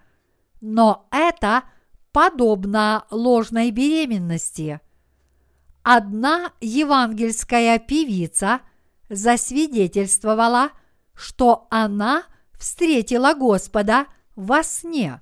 но 0.61 1.09
это 1.11 1.65
подобно 2.13 3.05
ложной 3.11 3.71
беременности. 3.71 4.81
Одна 5.83 6.53
евангельская 6.61 7.79
певица 7.81 8.61
засвидетельствовала, 9.09 10.71
что 11.15 11.67
она 11.71 12.25
встретила 12.57 13.35
Господа 13.35 14.07
во 14.37 14.63
сне. 14.63 15.21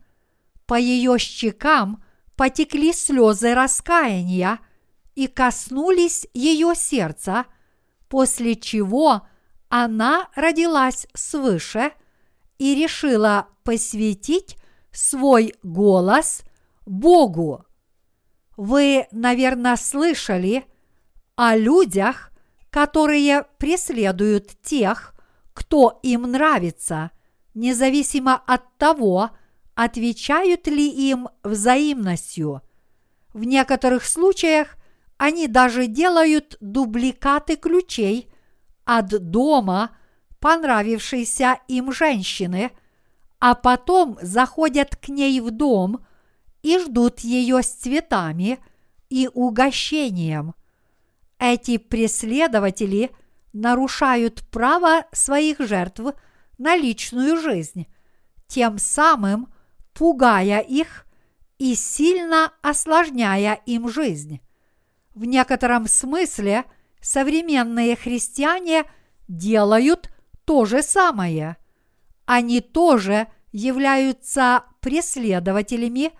По 0.66 0.78
ее 0.78 1.18
щекам 1.18 2.04
потекли 2.36 2.92
слезы 2.92 3.54
раскаяния 3.54 4.60
и 5.14 5.26
коснулись 5.26 6.28
ее 6.34 6.74
сердца, 6.74 7.46
после 8.10 8.56
чего 8.56 9.22
она 9.68 10.28
родилась 10.34 11.06
свыше 11.14 11.92
и 12.58 12.74
решила 12.74 13.46
посвятить 13.62 14.58
свой 14.90 15.54
голос 15.62 16.42
Богу. 16.84 17.64
Вы, 18.56 19.06
наверное, 19.12 19.76
слышали 19.76 20.66
о 21.36 21.56
людях, 21.56 22.32
которые 22.70 23.46
преследуют 23.58 24.60
тех, 24.60 25.14
кто 25.54 26.00
им 26.02 26.22
нравится, 26.22 27.12
независимо 27.54 28.34
от 28.34 28.76
того, 28.76 29.30
отвечают 29.76 30.66
ли 30.66 30.90
им 30.90 31.28
взаимностью. 31.44 32.60
В 33.32 33.44
некоторых 33.44 34.04
случаях 34.04 34.76
они 35.20 35.48
даже 35.48 35.86
делают 35.86 36.56
дубликаты 36.60 37.56
ключей 37.56 38.32
от 38.86 39.30
дома 39.30 39.90
понравившейся 40.38 41.58
им 41.68 41.92
женщины, 41.92 42.70
а 43.38 43.54
потом 43.54 44.16
заходят 44.22 44.96
к 44.96 45.08
ней 45.08 45.42
в 45.42 45.50
дом 45.50 46.06
и 46.62 46.78
ждут 46.78 47.20
ее 47.20 47.62
с 47.62 47.68
цветами 47.68 48.60
и 49.10 49.28
угощением. 49.34 50.54
Эти 51.38 51.76
преследователи 51.76 53.10
нарушают 53.52 54.40
право 54.50 55.04
своих 55.12 55.58
жертв 55.58 56.14
на 56.56 56.76
личную 56.76 57.38
жизнь, 57.38 57.86
тем 58.46 58.78
самым 58.78 59.52
пугая 59.92 60.60
их 60.60 61.04
и 61.58 61.74
сильно 61.74 62.54
осложняя 62.62 63.60
им 63.66 63.90
жизнь. 63.90 64.40
В 65.14 65.24
некотором 65.24 65.86
смысле 65.86 66.64
современные 67.00 67.96
христиане 67.96 68.84
делают 69.28 70.10
то 70.44 70.64
же 70.64 70.82
самое. 70.82 71.56
Они 72.26 72.60
тоже 72.60 73.28
являются 73.52 74.64
преследователями, 74.80 76.12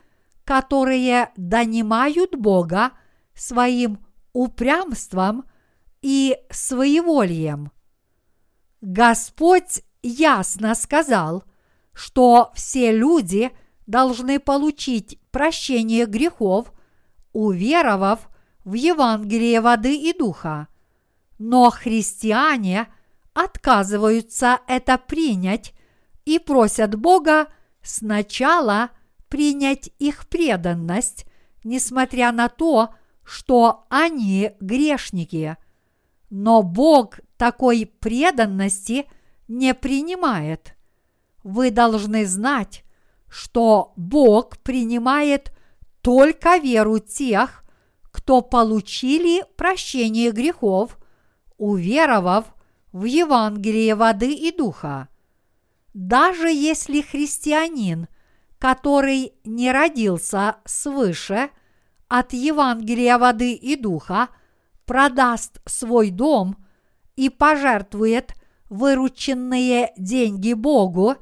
которые 0.44 1.30
донимают 1.36 2.34
Бога 2.34 2.92
своим 3.34 4.04
упрямством 4.32 5.44
и 6.02 6.36
своеволием. 6.50 7.70
Господь 8.80 9.82
ясно 10.02 10.74
сказал, 10.74 11.44
что 11.92 12.50
все 12.54 12.92
люди 12.92 13.50
должны 13.86 14.40
получить 14.40 15.20
прощение 15.30 16.06
грехов, 16.06 16.72
уверовав 17.32 18.29
в 18.64 18.74
Евангелие 18.74 19.60
воды 19.60 19.96
и 19.96 20.16
духа. 20.16 20.68
Но 21.38 21.70
христиане 21.70 22.88
отказываются 23.32 24.60
это 24.66 24.98
принять 24.98 25.72
и 26.24 26.38
просят 26.38 26.94
Бога 26.96 27.48
сначала 27.82 28.90
принять 29.28 29.90
их 29.98 30.28
преданность, 30.28 31.24
несмотря 31.64 32.32
на 32.32 32.48
то, 32.48 32.90
что 33.24 33.86
они 33.88 34.52
грешники. 34.60 35.56
Но 36.30 36.62
Бог 36.62 37.20
такой 37.36 37.86
преданности 37.86 39.06
не 39.48 39.72
принимает. 39.74 40.74
Вы 41.42 41.70
должны 41.70 42.26
знать, 42.26 42.84
что 43.28 43.92
Бог 43.96 44.58
принимает 44.58 45.52
только 46.02 46.56
веру 46.58 46.98
тех, 46.98 47.59
кто 48.10 48.40
получили 48.40 49.44
прощение 49.56 50.32
грехов, 50.32 50.98
уверовав 51.58 52.46
в 52.92 53.04
Евангелие 53.04 53.94
воды 53.94 54.32
и 54.32 54.50
духа. 54.56 55.08
Даже 55.94 56.48
если 56.48 57.02
христианин, 57.02 58.08
который 58.58 59.34
не 59.44 59.72
родился 59.72 60.56
свыше 60.64 61.50
от 62.08 62.32
Евангелия 62.32 63.18
воды 63.18 63.54
и 63.54 63.76
духа, 63.76 64.28
продаст 64.86 65.60
свой 65.66 66.10
дом 66.10 66.56
и 67.16 67.28
пожертвует 67.28 68.34
вырученные 68.68 69.92
деньги 69.96 70.52
Богу, 70.52 71.14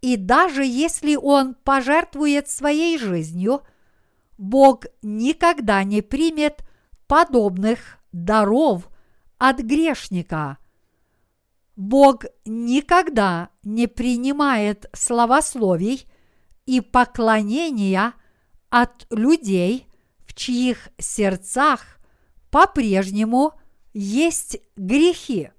и 0.00 0.16
даже 0.16 0.64
если 0.64 1.16
он 1.16 1.54
пожертвует 1.54 2.48
своей 2.48 2.98
жизнью– 2.98 3.62
Бог 4.38 4.84
никогда 5.02 5.82
не 5.82 6.00
примет 6.00 6.62
подобных 7.08 7.98
даров 8.12 8.88
от 9.36 9.58
грешника. 9.58 10.58
Бог 11.74 12.24
никогда 12.44 13.50
не 13.64 13.88
принимает 13.88 14.88
словословий 14.92 16.06
и 16.66 16.80
поклонения 16.80 18.14
от 18.70 19.06
людей, 19.10 19.86
в 20.24 20.34
чьих 20.34 20.88
сердцах 20.98 21.98
по-прежнему 22.50 23.52
есть 23.92 24.58
грехи. 24.76 25.50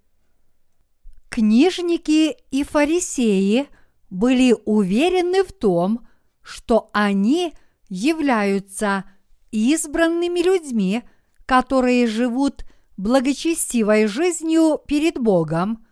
Книжники 1.30 2.38
и 2.50 2.64
фарисеи 2.64 3.68
были 4.10 4.56
уверены 4.66 5.44
в 5.44 5.52
том, 5.52 6.08
что 6.42 6.90
они– 6.94 7.54
являются 7.90 9.06
избранными 9.52 10.40
людьми, 10.40 11.04
которые 11.46 12.08
живут 12.08 12.64
благочестивой 12.98 14.08
жизнью 14.08 14.80
перед 14.88 15.18
Богом, 15.18 15.86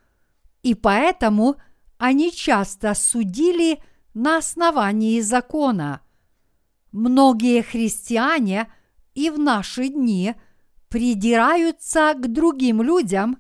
и 0.62 0.75
поэтому 0.75 1.55
они 1.97 2.31
часто 2.31 2.93
судили 2.93 3.81
на 4.13 4.38
основании 4.38 5.21
закона. 5.21 6.01
Многие 6.91 7.62
христиане 7.62 8.71
и 9.15 9.29
в 9.29 9.39
наши 9.39 9.89
дни 9.89 10.36
придираются 10.89 12.13
к 12.13 12.31
другим 12.31 12.81
людям 12.81 13.38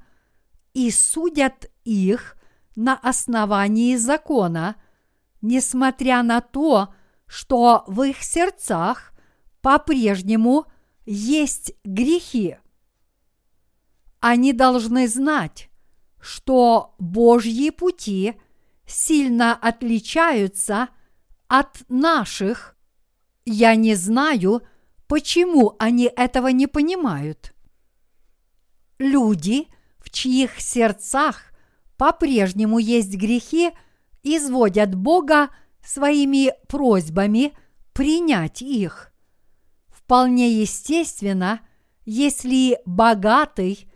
и 0.73 0.91
судят 0.91 1.69
их 1.83 2.37
на 2.75 2.95
основании 2.95 3.95
закона, 3.95 4.75
несмотря 5.41 6.23
на 6.23 6.41
то, 6.41 6.93
что 7.27 7.83
в 7.87 8.01
их 8.03 8.23
сердцах 8.23 9.13
по-прежнему 9.61 10.65
есть 11.05 11.73
грехи. 11.83 12.57
Они 14.19 14.53
должны 14.53 15.07
знать, 15.07 15.69
что 16.19 16.95
Божьи 16.97 17.69
пути 17.69 18.35
сильно 18.85 19.53
отличаются 19.53 20.89
от 21.47 21.83
наших. 21.89 22.75
Я 23.45 23.75
не 23.75 23.95
знаю, 23.95 24.61
почему 25.07 25.75
они 25.79 26.11
этого 26.15 26.47
не 26.47 26.67
понимают. 26.67 27.53
Люди, 28.99 29.67
в 29.99 30.09
чьих 30.09 30.59
сердцах 30.59 31.51
по-прежнему 31.97 32.79
есть 32.79 33.15
грехи, 33.15 33.71
изводят 34.23 34.95
Бога 34.95 35.49
своими 35.87 36.53
просьбами 36.67 37.53
принять 37.93 38.61
их. 38.61 39.13
Вполне 39.87 40.51
естественно, 40.51 41.61
если 42.05 42.79
богатый 42.85 43.89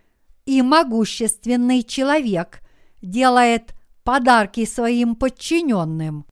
и 0.46 0.62
могущественный 0.62 1.84
человек 1.84 2.62
делает 3.02 3.74
подарки 4.04 4.66
своим 4.66 5.16
подчиненным. 5.16 6.26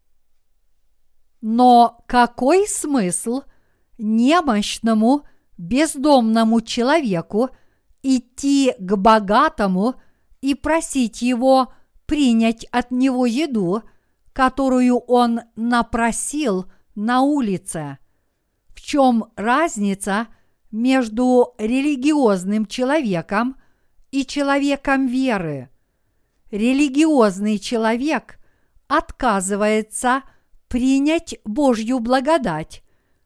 Но 1.42 2.04
какой 2.08 2.68
смысл 2.68 3.42
немощному 3.98 5.24
бездомному 5.58 6.62
человеку 6.62 7.50
идти 8.02 8.74
к 8.80 8.96
богатому 8.96 9.96
и 10.42 10.56
просить 10.56 11.22
его 11.22 11.74
принять 12.06 12.66
от 12.72 12.92
него 12.92 13.26
еду, 13.26 13.84
которую 14.40 15.00
он 15.00 15.42
напросил 15.58 16.72
на 16.96 17.20
улице? 17.20 17.98
В 18.70 18.80
чем 18.80 19.26
разница 19.36 20.28
между 20.72 21.56
религиозным 21.58 22.66
человеком 22.66 23.58
и 24.12 24.26
человеком 24.26 25.08
веры? 25.08 25.70
Религиозный 26.52 27.60
человек 27.60 28.40
отказывается 28.88 30.24
принять 30.70 31.36
Божью 31.44 32.00
благодать, 32.00 32.82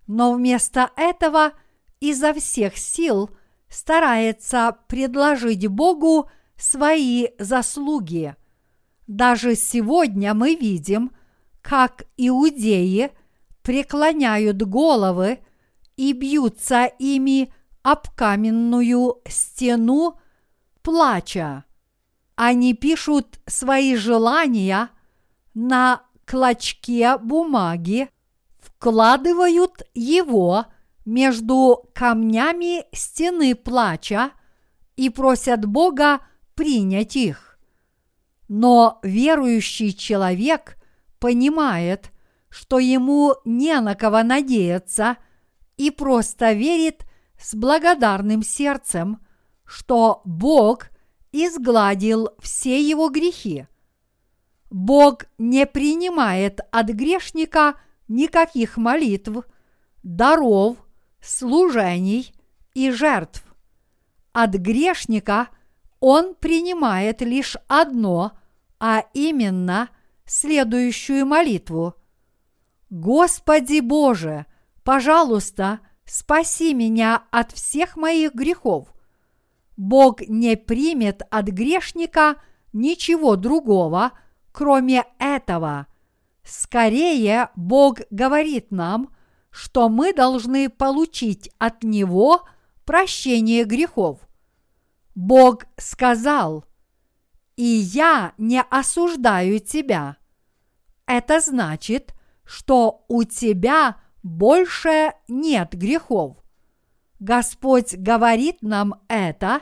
но 0.08 0.34
вместо 0.34 0.90
этого 0.96 1.52
изо 2.00 2.34
всех 2.34 2.76
сил 2.76 3.30
старается 3.70 4.78
предложить 4.88 5.68
Богу 5.68 6.28
свои 6.58 7.28
заслуги. 7.38 8.36
Даже 9.08 9.56
сегодня 9.56 10.34
мы 10.34 10.56
видим, 10.56 11.12
как 11.62 12.06
иудеи 12.18 13.12
преклоняют 13.62 14.62
головы 14.62 15.40
и 15.98 16.14
бьются 16.14 16.86
ими 17.00 17.54
об 17.82 18.10
каменную 18.16 19.22
стену, 19.28 20.20
плача. 20.82 21.66
Они 22.36 22.74
пишут 22.74 23.40
свои 23.46 23.96
желания 23.96 24.90
на 25.54 26.02
клочке 26.26 27.18
бумаги, 27.18 28.10
вкладывают 28.60 29.84
его 29.94 30.66
между 31.06 31.90
камнями 31.94 32.86
стены 32.96 33.56
плача 33.56 34.32
и 34.96 35.10
просят 35.10 35.66
Бога 35.66 36.22
принять 36.56 37.16
их. 37.16 37.53
Но 38.48 39.00
верующий 39.04 39.94
человек 39.94 40.78
понимает, 41.20 42.12
что 42.50 42.80
ему 42.80 43.36
не 43.46 43.80
на 43.80 43.96
кого 43.96 44.24
надеяться 44.24 45.18
и 45.78 45.90
просто 45.90 46.54
верит 46.54 47.06
с 47.40 47.56
благодарным 47.56 48.44
сердцем, 48.44 49.20
что 49.66 50.22
Бог 50.26 50.90
изгладил 51.32 52.30
все 52.40 52.82
его 52.82 53.10
грехи. 53.10 53.68
Бог 54.70 55.26
не 55.38 55.66
принимает 55.66 56.60
от 56.72 56.88
грешника 56.88 57.76
никаких 58.08 58.78
молитв, 58.78 59.46
даров, 60.04 60.78
служений 61.22 62.34
и 62.74 62.92
жертв. 62.92 63.44
От 64.32 64.52
грешника 64.56 65.50
он 66.04 66.36
принимает 66.36 67.22
лишь 67.22 67.56
одно, 67.70 68.34
а 68.78 69.06
именно 69.14 69.90
следующую 70.26 71.26
молитву. 71.26 71.96
Господи 72.90 73.80
Боже, 73.80 74.46
пожалуйста, 74.84 75.80
спаси 76.06 76.74
меня 76.74 77.24
от 77.32 77.54
всех 77.54 77.96
моих 77.96 78.34
грехов. 78.34 78.94
Бог 79.78 80.20
не 80.28 80.58
примет 80.58 81.22
от 81.32 81.46
грешника 81.46 82.36
ничего 82.74 83.36
другого– 83.36 84.12
кроме 84.54 85.06
этого. 85.20 85.88
Скорее 86.44 87.50
Бог 87.56 88.00
говорит 88.12 88.72
нам, 88.72 89.10
что 89.50 89.90
мы 89.90 90.14
должны 90.14 90.70
получить 90.70 91.50
от 91.58 91.84
Него 91.84 92.44
прощение 92.86 93.66
грехов. 93.66 94.20
Бог 95.16 95.66
сказал, 95.78 96.66
«И 97.56 97.64
я 97.64 98.34
не 98.38 98.62
осуждаю 98.62 99.60
тебя». 99.60 100.18
Это 101.06 101.40
значит, 101.40 102.14
что 102.46 103.06
у 103.08 103.24
тебя 103.24 103.98
больше 104.24 105.14
нет 105.28 105.74
грехов. 105.74 106.38
Господь 107.20 107.94
говорит 107.96 108.62
нам 108.62 108.96
это, 109.08 109.62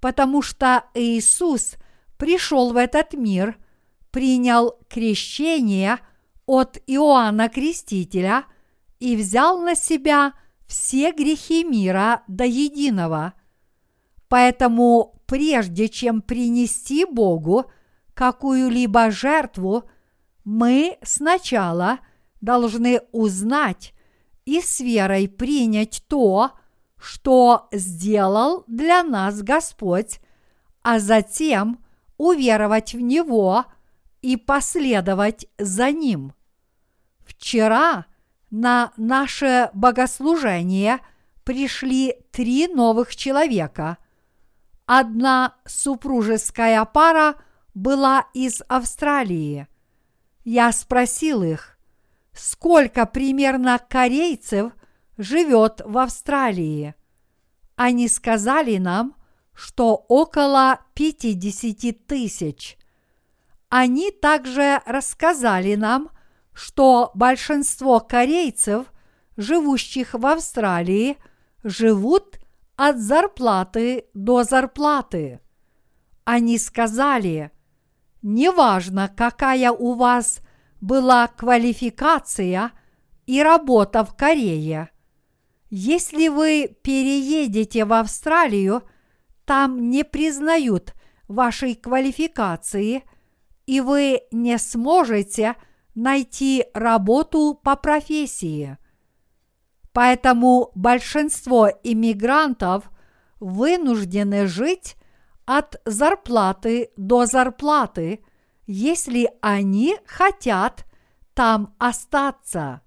потому 0.00 0.42
что 0.42 0.84
Иисус 0.94 1.74
пришел 2.18 2.72
в 2.72 2.76
этот 2.76 3.14
мир– 3.14 3.56
принял 4.10 4.76
крещение 4.88 5.98
от 6.46 6.78
Иоанна 6.86 7.48
Крестителя 7.48 8.44
и 8.98 9.16
взял 9.16 9.60
на 9.60 9.74
себя 9.74 10.34
все 10.66 11.12
грехи 11.12 11.64
мира 11.64 12.22
до 12.28 12.44
единого. 12.44 13.34
Поэтому 14.30 15.20
прежде 15.26 15.90
чем 15.90 16.22
принести 16.22 17.04
Богу 17.04 17.66
какую-либо 18.14 19.10
жертву, 19.10 19.84
мы 20.44 20.96
сначала 21.02 21.98
должны 22.40 23.02
узнать 23.12 23.92
и 24.46 24.62
с 24.62 24.80
верой 24.80 25.28
принять 25.28 26.02
то, 26.08 26.52
что 26.96 27.68
сделал 27.72 28.64
для 28.66 29.02
нас 29.02 29.42
Господь, 29.42 30.20
а 30.80 30.98
затем 30.98 31.84
уверовать 32.16 32.94
в 32.94 33.00
Него– 33.00 33.66
и 34.22 34.36
последовать 34.36 35.46
за 35.58 35.90
Ним. 35.90 36.32
Вчера 37.20 38.06
на 38.50 38.92
наше 38.96 39.70
богослужение 39.72 40.98
пришли 41.44 42.16
три 42.32 42.68
новых 42.68 43.14
человека. 43.16 43.98
Одна 44.92 45.54
супружеская 45.66 46.84
пара 46.84 47.36
была 47.74 48.26
из 48.34 48.60
Австралии. 48.66 49.68
Я 50.42 50.72
спросил 50.72 51.44
их, 51.44 51.78
сколько 52.32 53.06
примерно 53.06 53.78
корейцев 53.78 54.72
живет 55.16 55.80
в 55.84 55.96
Австралии. 55.96 56.96
Они 57.76 58.08
сказали 58.08 58.78
нам, 58.78 59.14
что 59.54 59.94
около 60.08 60.80
50 60.94 62.08
тысяч. 62.08 62.76
Они 63.68 64.10
также 64.10 64.82
рассказали 64.86 65.76
нам, 65.76 66.10
что 66.52 67.12
большинство 67.14 68.00
корейцев, 68.00 68.92
живущих 69.36 70.14
в 70.14 70.26
Австралии, 70.26 71.16
живут 71.62 72.39
от 72.88 72.98
зарплаты 72.98 74.06
до 74.14 74.42
зарплаты. 74.42 75.40
Они 76.24 76.56
сказали, 76.58 77.50
неважно, 78.22 79.12
какая 79.14 79.70
у 79.70 79.94
вас 79.94 80.40
была 80.80 81.26
квалификация 81.26 82.72
и 83.26 83.42
работа 83.42 84.04
в 84.04 84.16
Корее, 84.16 84.90
если 85.68 86.28
вы 86.28 86.74
переедете 86.82 87.84
в 87.84 87.92
Австралию, 87.92 88.82
там 89.44 89.90
не 89.90 90.02
признают 90.04 90.94
вашей 91.28 91.74
квалификации– 91.74 93.04
и 93.70 93.80
вы 93.80 94.22
не 94.32 94.58
сможете 94.58 95.54
найти 95.94 96.64
работу 96.74 97.54
по 97.62 97.76
профессии. 97.76 98.78
Поэтому 99.92 100.70
большинство 100.74 101.68
иммигрантов 101.82 102.90
вынуждены 103.40 104.46
жить 104.46 104.96
от 105.46 105.80
зарплаты 105.84 106.90
до 106.96 107.26
зарплаты, 107.26 108.24
если 108.66 109.30
они 109.40 109.96
хотят 110.06 110.84
там 111.34 111.74
остаться. 111.78 112.82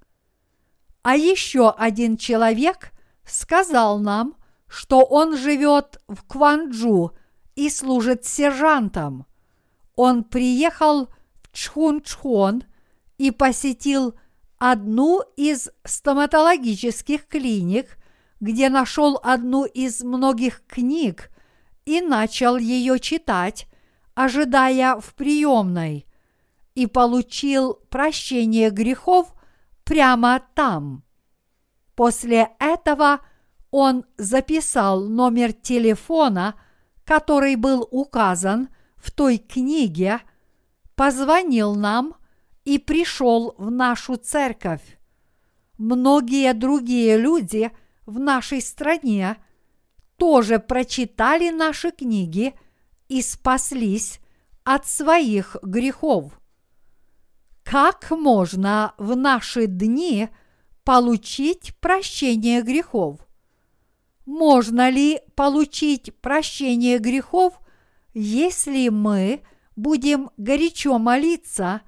А 1.01 1.15
еще 1.17 1.71
один 1.71 2.15
человек 2.15 2.91
сказал 3.25 3.99
нам, 3.99 4.35
что 4.67 5.03
он 5.03 5.35
живет 5.35 6.01
в 6.07 6.23
Кванджу 6.23 7.11
и 7.55 7.69
служит 7.69 8.25
сержантом 8.25 9.25
он 9.95 10.23
приехал 10.23 11.07
в 11.41 11.51
Чхунчхон 11.51 12.63
и 13.17 13.31
посетил 13.31 14.15
одну 14.65 15.21
из 15.36 15.69
стоматологических 15.84 17.28
клиник, 17.28 17.97
где 18.39 18.69
нашел 18.69 19.19
одну 19.21 19.65
из 19.65 20.02
многих 20.06 20.65
книг 20.67 21.30
и 21.84 21.99
начал 21.99 22.56
ее 22.56 22.97
читать, 23.02 23.67
ожидая 24.15 25.02
в 25.02 25.15
приемной, 25.15 26.08
и 26.76 26.88
получил 26.88 27.73
прощение 27.89 28.69
грехов 28.69 29.34
прямо 29.84 30.41
там. 30.56 31.04
После 31.93 32.52
этого 32.58 33.19
он 33.69 34.06
записал 34.17 35.02
номер 35.10 35.52
телефона, 35.52 36.56
который 37.04 37.58
был 37.58 37.86
указан 37.91 38.69
в 38.95 39.12
той 39.12 39.39
книге, 39.39 40.21
позвонил 40.95 41.76
нам 41.76 42.15
и 42.65 42.78
пришел 42.80 43.56
в 43.58 43.69
нашу 43.71 44.15
церковь. 44.15 44.99
Многие 45.78 46.54
другие 46.54 47.17
люди 47.17 47.71
в 48.06 48.19
нашей 48.19 48.62
стране 48.62 49.38
тоже 50.17 50.60
прочитали 50.60 51.49
наши 51.49 51.91
книги 51.91 52.54
и 53.10 53.21
спаслись 53.21 54.19
от 54.63 54.88
своих 54.88 55.58
грехов. 55.62 56.39
Как 57.63 58.12
можно 58.12 58.93
в 58.97 59.15
наши 59.15 59.67
дни 59.67 60.30
получить 60.84 61.76
прощение 61.80 62.62
грехов? 62.62 63.19
Можно 64.26 64.89
ли 64.89 65.21
получить 65.36 66.15
прощение 66.21 66.99
грехов, 66.99 67.60
если 68.13 68.89
мы 68.89 69.41
будем 69.76 70.30
горячо 70.38 70.97
молиться, 70.97 71.82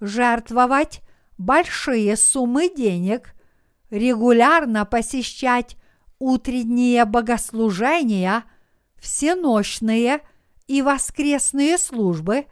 жертвовать 0.00 1.02
большие 1.38 2.16
суммы 2.16 2.72
денег, 2.74 3.34
регулярно 3.90 4.84
посещать 4.84 5.76
утренние 6.18 7.04
богослужения, 7.04 8.44
всеночные 8.96 10.20
и 10.66 10.82
воскресные 10.82 11.78
службы 11.78 12.46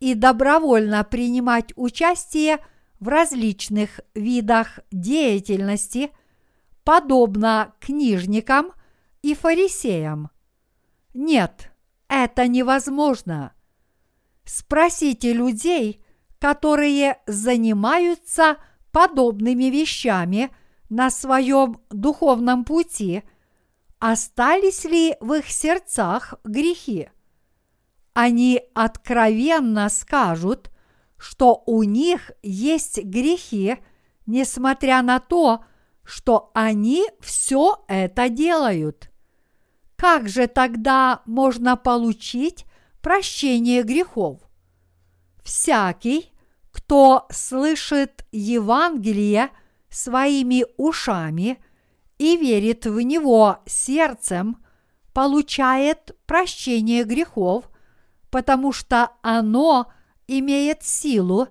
и 0.00 0.14
добровольно 0.14 1.04
принимать 1.04 1.72
участие 1.76 2.58
в 3.00 3.08
различных 3.08 4.00
видах 4.14 4.80
деятельности, 4.90 6.10
подобно 6.84 7.74
книжникам 7.80 8.72
и 9.22 9.34
фарисеям. 9.34 10.30
Нет, 11.14 11.70
это 12.08 12.46
невозможно. 12.46 13.52
Спросите 14.44 15.32
людей, 15.32 16.04
которые 16.38 17.18
занимаются 17.26 18.58
подобными 18.92 19.64
вещами 19.64 20.50
на 20.88 21.10
своем 21.10 21.80
духовном 21.90 22.64
пути, 22.64 23.22
остались 23.98 24.84
ли 24.84 25.16
в 25.20 25.34
их 25.34 25.48
сердцах 25.48 26.34
грехи? 26.44 27.10
Они 28.14 28.62
откровенно 28.74 29.88
скажут, 29.88 30.70
что 31.18 31.62
у 31.66 31.82
них 31.82 32.30
есть 32.42 33.02
грехи, 33.02 33.76
несмотря 34.26 35.02
на 35.02 35.20
то, 35.20 35.64
что 36.04 36.50
они 36.54 37.04
все 37.20 37.84
это 37.88 38.28
делают. 38.28 39.10
Как 39.96 40.28
же 40.28 40.46
тогда 40.46 41.22
можно 41.26 41.76
получить 41.76 42.64
прощение 43.02 43.82
грехов? 43.82 44.45
Всякий, 45.46 46.32
кто 46.72 47.28
слышит 47.30 48.26
Евангелие 48.32 49.50
своими 49.88 50.66
ушами 50.76 51.62
и 52.18 52.36
верит 52.36 52.84
в 52.84 53.00
него 53.00 53.58
сердцем, 53.64 54.56
получает 55.14 56.18
прощение 56.26 57.04
грехов, 57.04 57.70
потому 58.28 58.72
что 58.72 59.12
оно 59.22 59.86
имеет 60.26 60.82
силу 60.82 61.46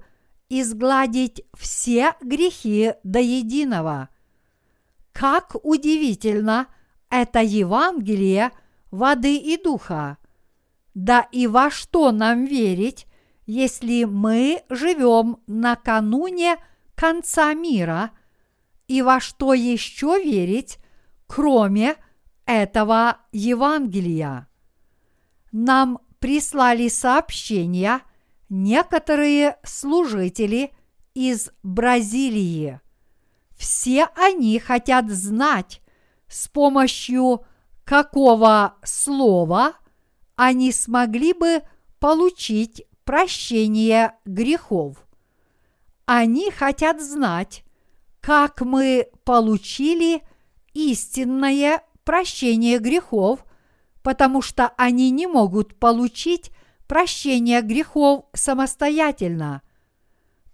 изгладить 0.50 1.46
все 1.58 2.16
грехи 2.20 2.96
до 3.06 3.20
единого. 3.20 4.10
Как 5.14 5.56
удивительно 5.64 6.68
это 7.10 7.40
Евангелие 7.40 8.52
воды 8.92 9.38
и 9.38 9.56
духа! 9.56 10.18
Да 10.94 11.30
и 11.32 11.48
во 11.48 11.72
что 11.72 12.12
нам 12.12 12.44
верить, 12.44 13.08
если 13.46 14.04
мы 14.04 14.64
живем 14.70 15.38
накануне 15.48 16.58
конца 16.96 17.54
мира, 17.54 18.12
и 18.88 19.02
во 19.02 19.20
что 19.20 19.54
еще 19.54 20.22
верить, 20.24 20.80
кроме 21.28 21.96
этого 22.46 23.20
Евангелия? 23.32 24.48
Нам 25.52 26.00
прислали 26.20 26.88
сообщения 26.88 28.02
некоторые 28.50 29.58
служители 29.64 30.72
из 31.14 31.52
Бразилии. 31.64 32.80
Все 33.58 34.08
они 34.16 34.60
хотят 34.60 35.10
знать, 35.10 35.82
с 36.28 36.48
помощью 36.48 37.46
какого 37.84 38.76
слова– 38.84 39.74
они 40.36 40.72
смогли 40.72 41.34
бы 41.34 41.64
получить 42.00 42.84
прощение 43.06 44.14
грехов. 44.26 44.98
Они 46.06 46.52
хотят 46.52 47.02
знать, 47.02 47.64
как 48.20 48.62
мы 48.62 49.08
получили 49.24 50.22
истинное 50.74 51.84
прощение 52.04 52.80
грехов, 52.80 53.46
потому 54.04 54.42
что 54.42 54.72
они 54.78 55.10
не 55.12 55.28
могут 55.28 55.80
получить 55.80 56.52
прощение 56.88 57.62
грехов 57.62 58.26
самостоятельно. 58.34 59.62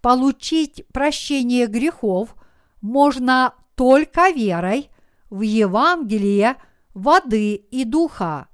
Получить 0.02 0.86
прощение 0.94 1.68
грехов 1.68 2.36
можно 2.82 3.54
только 3.76 4.30
верой 4.30 4.90
в 5.30 5.42
Евангелие 5.42 6.58
воды 6.94 7.56
и 7.56 7.86
духа. 7.86 8.48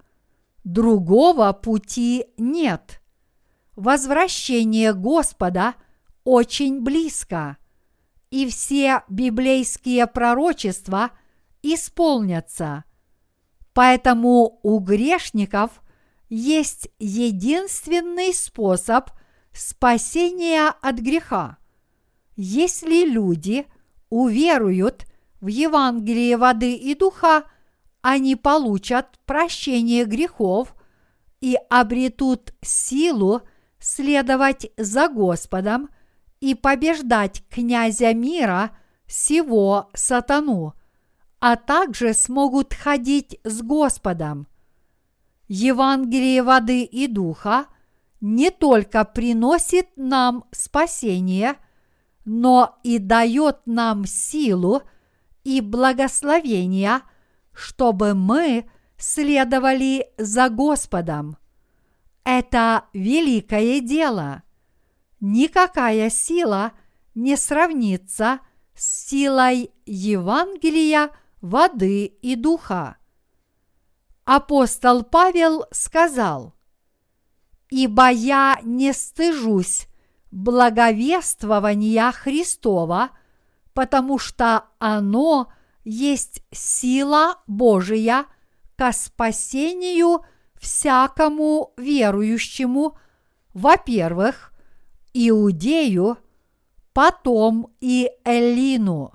Другого 0.64 1.54
пути 1.54 2.26
нет. 2.38 3.02
Возвращение 3.78 4.94
Господа 4.94 5.76
очень 6.26 6.82
близко, 6.82 7.56
и 8.30 8.46
все 8.50 9.04
библейские 9.08 10.06
пророчества 10.08 11.12
исполнятся. 11.62 12.84
Поэтому 13.74 14.60
у 14.64 14.80
грешников 14.80 15.82
есть 16.28 16.90
единственный 17.00 18.34
способ 18.34 19.12
спасения 19.54 20.74
от 20.82 20.98
греха. 20.98 21.58
Если 22.36 23.06
люди 23.10 23.66
уверуют 24.10 25.06
в 25.40 25.48
Евангелие 25.48 26.36
воды 26.36 26.74
и 26.74 26.94
духа– 26.94 27.46
они 28.10 28.38
получат 28.38 29.20
прощение 29.26 30.06
грехов 30.06 30.76
и 31.42 31.58
обретут 31.70 32.54
силу 32.62 33.42
следовать 33.80 34.72
за 34.78 35.10
Господом 35.10 35.90
и 36.40 36.56
побеждать 36.56 37.44
князя 37.50 38.14
мира 38.14 38.78
сего 39.08 39.90
сатану, 39.94 40.74
а 41.40 41.56
также 41.56 42.14
смогут 42.14 42.74
ходить 42.74 43.40
с 43.44 43.62
Господом. 43.62 44.48
Евангелие 45.48 46.44
воды 46.44 46.84
и 46.84 47.08
духа 47.08 47.68
не 48.20 48.50
только 48.50 49.06
приносит 49.06 49.88
нам 49.96 50.46
спасение, 50.52 51.56
но 52.26 52.78
и 52.84 53.00
дает 53.00 53.60
нам 53.66 54.06
силу 54.06 54.82
и 55.44 55.62
благословение– 55.62 57.02
чтобы 57.58 58.14
мы 58.14 58.70
следовали 58.98 60.08
за 60.18 60.50
Господом. 60.50 61.38
Это 62.30 62.84
великое 62.92 63.80
дело. 63.80 64.44
Никакая 65.22 66.10
сила 66.10 66.74
не 67.16 67.38
сравнится 67.38 68.42
с 68.76 69.08
силой 69.08 69.72
Евангелия, 69.86 71.12
воды 71.40 72.04
и 72.04 72.36
духа. 72.36 72.98
Апостол 74.26 75.04
Павел 75.04 75.68
сказал, 75.72 76.54
«Ибо 77.70 78.10
я 78.10 78.60
не 78.62 78.92
стыжусь 78.92 79.88
благовествования 80.30 82.12
Христова, 82.12 83.12
потому 83.72 84.20
что 84.20 84.66
оно 84.80 85.50
есть 85.86 86.44
сила 86.52 87.38
Божия 87.48 88.26
ко 88.76 88.92
спасению 88.92 90.26
всякому 90.60 91.74
верующему, 91.78 92.98
во-первых, 93.54 94.54
Иудею, 95.14 96.18
потом 96.94 97.74
и 97.80 98.12
Эллину. 98.24 99.14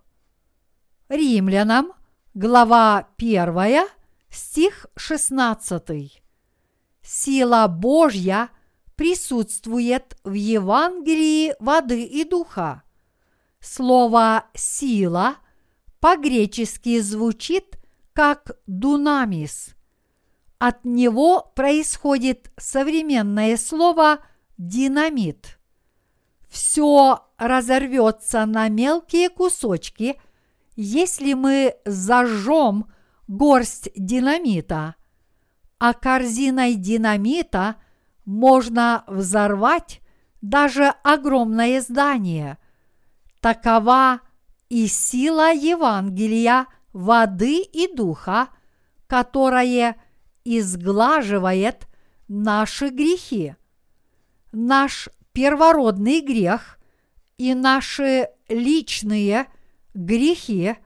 Римлянам, 1.08 1.92
глава 2.34 3.08
1, 3.18 3.86
стих 4.30 4.86
16. 4.96 6.22
Сила 7.02 7.66
Божья 7.68 8.48
присутствует 8.96 10.16
в 10.24 10.32
Евангелии 10.32 11.54
воды 11.58 12.04
и 12.04 12.24
духа. 12.24 12.82
Слово 13.60 14.46
«сила» 14.54 15.36
по-гречески 16.00 17.00
звучит 17.00 17.78
как 18.12 18.56
дунамис. 18.66 19.74
От 20.64 20.84
него 20.84 21.50
происходит 21.56 22.52
современное 22.56 23.56
слово 23.56 24.20
динамит. 24.58 25.58
Все 26.48 27.26
разорвется 27.36 28.46
на 28.46 28.68
мелкие 28.68 29.28
кусочки, 29.28 30.20
если 30.76 31.32
мы 31.32 31.74
зажжем 31.84 32.92
горсть 33.26 33.90
динамита, 33.96 34.94
а 35.80 35.94
корзиной 35.94 36.76
динамита 36.76 37.74
можно 38.24 39.02
взорвать 39.08 40.00
даже 40.42 40.94
огромное 41.02 41.80
здание. 41.80 42.56
Такова 43.40 44.20
и 44.68 44.86
сила 44.86 45.52
Евангелия 45.52 46.68
воды 46.92 47.62
и 47.62 47.92
духа, 47.92 48.46
которое 49.08 49.96
изглаживает 50.44 51.86
наши 52.28 52.88
грехи. 52.88 53.54
Наш 54.52 55.08
первородный 55.32 56.20
грех 56.20 56.78
и 57.38 57.54
наши 57.54 58.28
личные 58.48 59.46
грехи, 59.94 60.76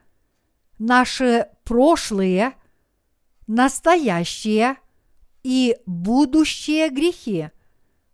наши 0.78 1.48
прошлые, 1.64 2.54
настоящие 3.46 4.76
и 5.42 5.76
будущие 5.86 6.88
грехи, 6.90 7.50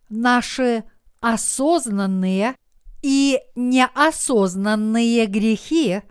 наши 0.09 0.83
осознанные 1.19 2.55
и 3.01 3.39
неосознанные 3.55 5.25
грехи, 5.25 6.01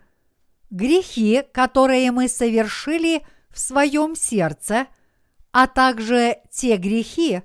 грехи, 0.69 1.43
которые 1.53 2.11
мы 2.11 2.27
совершили 2.27 3.25
в 3.49 3.59
своем 3.59 4.15
сердце, 4.15 4.87
а 5.53 5.67
также 5.67 6.37
те 6.51 6.77
грехи, 6.77 7.43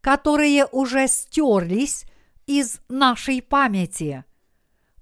которые 0.00 0.66
уже 0.66 1.08
стерлись 1.08 2.04
из 2.46 2.78
нашей 2.88 3.42
памяти. 3.42 4.24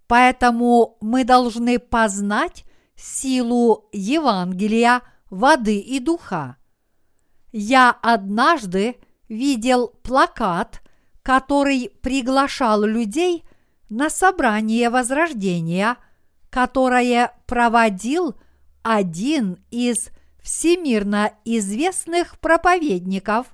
Поэтому 0.07 0.97
мы 1.01 1.25
должны 1.25 1.79
познать 1.79 2.65
силу 2.95 3.89
Евангелия 3.93 5.03
воды 5.29 5.79
и 5.79 5.99
духа. 5.99 6.57
Я 7.51 7.91
однажды 7.91 8.97
видел 9.29 9.89
плакат, 9.89 10.81
который 11.23 11.91
приглашал 12.03 12.85
людей 12.85 13.45
на 13.91 14.11
собрание 14.11 14.91
Возрождения, 14.91 15.97
которое 16.51 17.33
проводил 17.47 18.37
один 18.83 19.59
из 19.71 20.11
всемирно 20.45 21.33
известных 21.47 22.39
проповедников. 22.39 23.47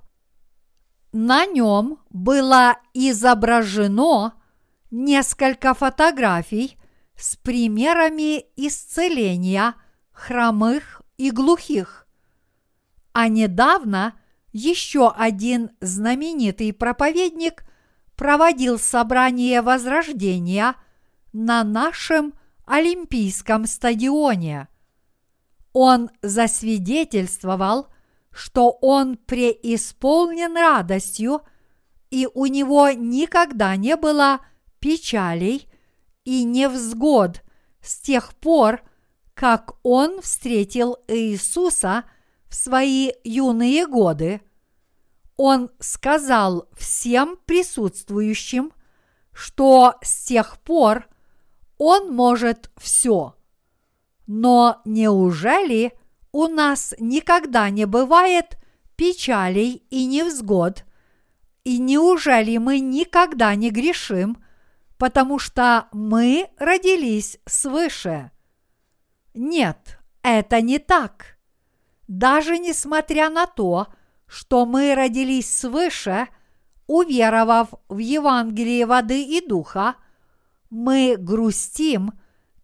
На 1.12 1.46
нем 1.46 2.00
было 2.10 2.78
изображено 2.94 4.34
несколько 4.90 5.72
фотографий 5.74 6.76
с 7.16 7.36
примерами 7.36 8.44
исцеления 8.56 9.76
хромых 10.10 11.02
и 11.16 11.30
глухих. 11.30 12.08
А 13.12 13.28
недавно 13.28 14.14
еще 14.52 15.12
один 15.12 15.70
знаменитый 15.80 16.72
проповедник 16.72 17.64
проводил 18.16 18.80
собрание 18.80 19.62
Возрождения 19.62 20.74
на 21.32 21.62
нашем 21.62 22.34
Олимпийском 22.66 23.66
стадионе. 23.66 24.68
Он 25.72 26.10
засвидетельствовал, 26.22 27.88
что 28.30 28.70
он 28.80 29.16
преисполнен 29.16 30.56
радостью, 30.56 31.42
и 32.10 32.28
у 32.32 32.46
него 32.46 32.90
никогда 32.90 33.76
не 33.76 33.96
было 33.96 34.40
печалей 34.80 35.68
и 36.24 36.44
невзгод 36.44 37.42
с 37.80 38.00
тех 38.00 38.34
пор, 38.36 38.82
как 39.34 39.74
он 39.82 40.20
встретил 40.20 40.98
Иисуса 41.08 42.04
в 42.48 42.54
свои 42.54 43.12
юные 43.24 43.86
годы. 43.86 44.42
Он 45.36 45.70
сказал 45.78 46.68
всем 46.76 47.38
присутствующим, 47.46 48.72
что 49.32 49.94
с 50.02 50.26
тех 50.26 50.58
пор 50.60 51.08
он 51.78 52.12
может 52.12 52.70
все. 52.76 53.34
Но 54.32 54.80
неужели 54.84 55.92
у 56.30 56.46
нас 56.46 56.94
никогда 56.98 57.68
не 57.70 57.84
бывает 57.84 58.58
печалей 58.94 59.82
и 59.90 60.06
невзгод? 60.06 60.84
И 61.64 61.78
неужели 61.78 62.56
мы 62.58 62.80
никогда 62.80 63.54
не 63.54 63.70
грешим– 63.70 64.42
потому 65.00 65.38
что 65.38 65.88
мы 65.92 66.50
родились 66.58 67.38
свыше. 67.46 68.30
Нет, 69.32 69.98
это 70.22 70.60
не 70.60 70.78
так. 70.78 71.38
Даже 72.06 72.58
несмотря 72.58 73.30
на 73.30 73.46
то, 73.46 73.86
что 74.26 74.66
мы 74.66 74.94
родились 74.94 75.50
свыше, 75.50 76.28
уверовав 76.86 77.70
в 77.88 77.96
Евангелие 77.96 78.84
воды 78.84 79.22
и 79.22 79.40
духа, 79.40 79.94
мы 80.68 81.16
грустим, 81.18 82.12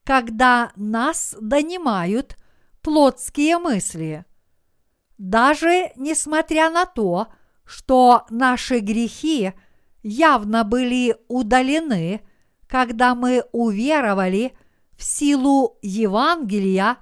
когда 0.07 0.73
нас 0.77 1.37
донимают 1.41 2.37
плотские 2.81 3.59
мысли. 3.59 4.25
Даже 5.19 5.91
несмотря 5.97 6.71
на 6.71 6.87
то, 6.87 7.27
что 7.65 8.25
наши 8.31 8.79
грехи 8.79 9.53
явно 10.03 10.63
были 10.65 11.17
удалены 11.29 12.23
когда 12.69 13.15
мы 13.15 13.45
уверовали 13.53 14.53
в 14.97 15.05
силу 15.05 15.79
Евангелия, 15.83 16.97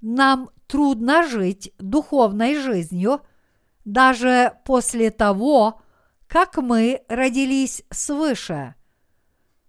нам 0.00 0.50
трудно 0.66 1.26
жить 1.26 1.72
духовной 1.78 2.56
жизнью 2.56 3.20
даже 3.84 4.54
после 4.64 5.10
того, 5.10 5.80
как 6.28 6.56
мы 6.56 7.02
родились 7.08 7.84
свыше. 7.90 8.74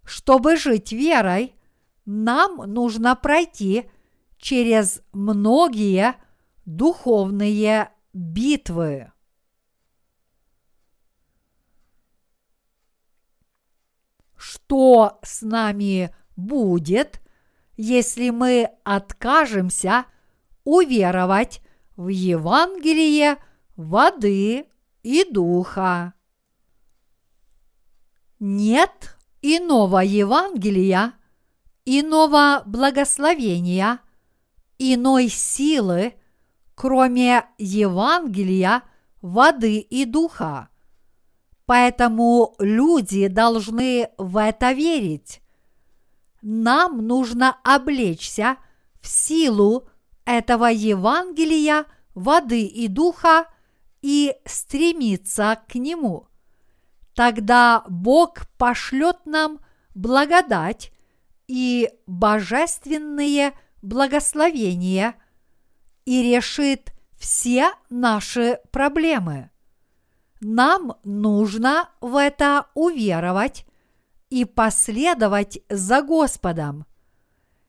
Чтобы 0.04 0.56
жить 0.56 0.92
верой, 0.92 1.54
нам 2.10 2.56
нужно 2.72 3.14
пройти 3.16 3.90
через 4.38 5.02
многие 5.12 6.14
духовные 6.64 7.90
битвы. 8.14 9.12
что 14.38 15.18
с 15.22 15.42
нами 15.42 16.14
будет, 16.36 17.20
если 17.76 18.30
мы 18.30 18.70
откажемся 18.84 20.06
уверовать 20.62 21.60
в 21.96 22.08
Евангелие 22.08 23.38
воды 23.76 24.66
и 25.02 25.24
духа. 25.30 26.14
Нет 28.38 29.16
иного 29.42 29.98
Евангелия, 29.98 31.17
иного 31.88 32.62
благословения, 32.66 34.00
иной 34.78 35.28
силы, 35.28 36.14
кроме 36.74 37.46
Евангелия 37.56 38.82
воды 39.22 39.78
и 39.78 40.04
духа. 40.04 40.68
Поэтому 41.64 42.54
люди 42.58 43.28
должны 43.28 44.10
в 44.18 44.36
это 44.36 44.72
верить. 44.72 45.40
Нам 46.42 47.06
нужно 47.06 47.56
облечься 47.64 48.58
в 49.00 49.08
силу 49.08 49.88
этого 50.26 50.66
Евангелия 50.66 51.86
воды 52.14 52.66
и 52.66 52.88
духа 52.88 53.46
и 54.02 54.36
стремиться 54.44 55.58
к 55.66 55.74
нему. 55.76 56.28
Тогда 57.14 57.82
Бог 57.88 58.46
пошлет 58.58 59.24
нам 59.24 59.60
благодать 59.94 60.92
и 61.48 61.90
божественные 62.06 63.52
благословения 63.82 65.14
и 66.04 66.22
решит 66.22 66.92
все 67.18 67.72
наши 67.90 68.60
проблемы. 68.70 69.50
Нам 70.40 70.94
нужно 71.02 71.88
в 72.00 72.16
это 72.16 72.66
уверовать 72.74 73.66
и 74.30 74.44
последовать 74.44 75.60
за 75.68 76.02
Господом. 76.02 76.86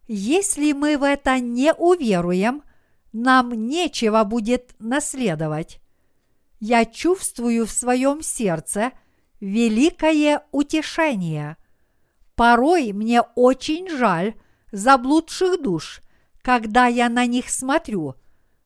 Если 0.08 0.74
мы 0.74 0.98
в 0.98 1.04
это 1.04 1.40
не 1.40 1.74
уверуем, 1.74 2.64
нам 3.12 3.68
нечего 3.68 4.24
будет 4.24 4.76
наследовать. 4.80 5.82
Я 6.60 6.86
чувствую 6.86 7.66
в 7.66 7.72
своем 7.72 8.22
сердце 8.22 8.92
великое 9.40 10.44
утешение. 10.52 11.58
Порой 12.40 12.94
мне 12.94 13.22
очень 13.36 13.90
жаль 13.90 14.34
заблудших 14.72 15.62
душ, 15.62 16.00
когда 16.42 16.86
я 16.88 17.10
на 17.10 17.26
них 17.26 17.50
смотрю, 17.50 18.16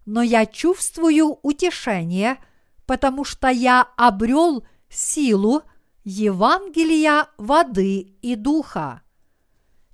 но 0.06 0.22
я 0.22 0.46
чувствую 0.46 1.40
утешение, 1.42 2.38
потому 2.86 3.24
что 3.24 3.48
я 3.48 3.88
обрел 3.98 4.64
силу 4.90 5.64
Евангелия 6.04 7.30
воды 7.40 8.16
и 8.22 8.36
духа. 8.36 9.02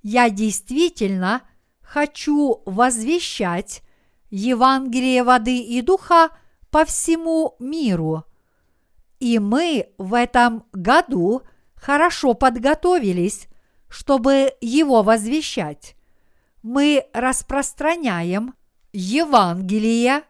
Я 0.02 0.28
действительно 0.28 1.40
хочу 1.80 2.60
возвещать 2.66 3.80
Евангелие 4.28 5.24
воды 5.24 5.58
и 5.58 5.80
духа 5.80 6.28
по 6.70 6.84
всему 6.84 7.56
миру. 7.58 8.24
И 9.20 9.38
мы 9.38 9.88
в 9.96 10.12
этом 10.12 10.66
году 10.74 11.44
хорошо 11.76 12.34
подготовились, 12.34 13.46
чтобы 13.90 14.54
его 14.60 15.02
возвещать. 15.02 15.96
Мы 16.62 17.04
распространяем 17.12 18.54
Евангелие 18.92 20.22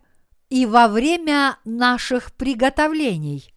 и 0.49 0.67
во 0.67 0.89
время 0.89 1.59
наших 1.65 2.33
приготовлений. 2.33 3.55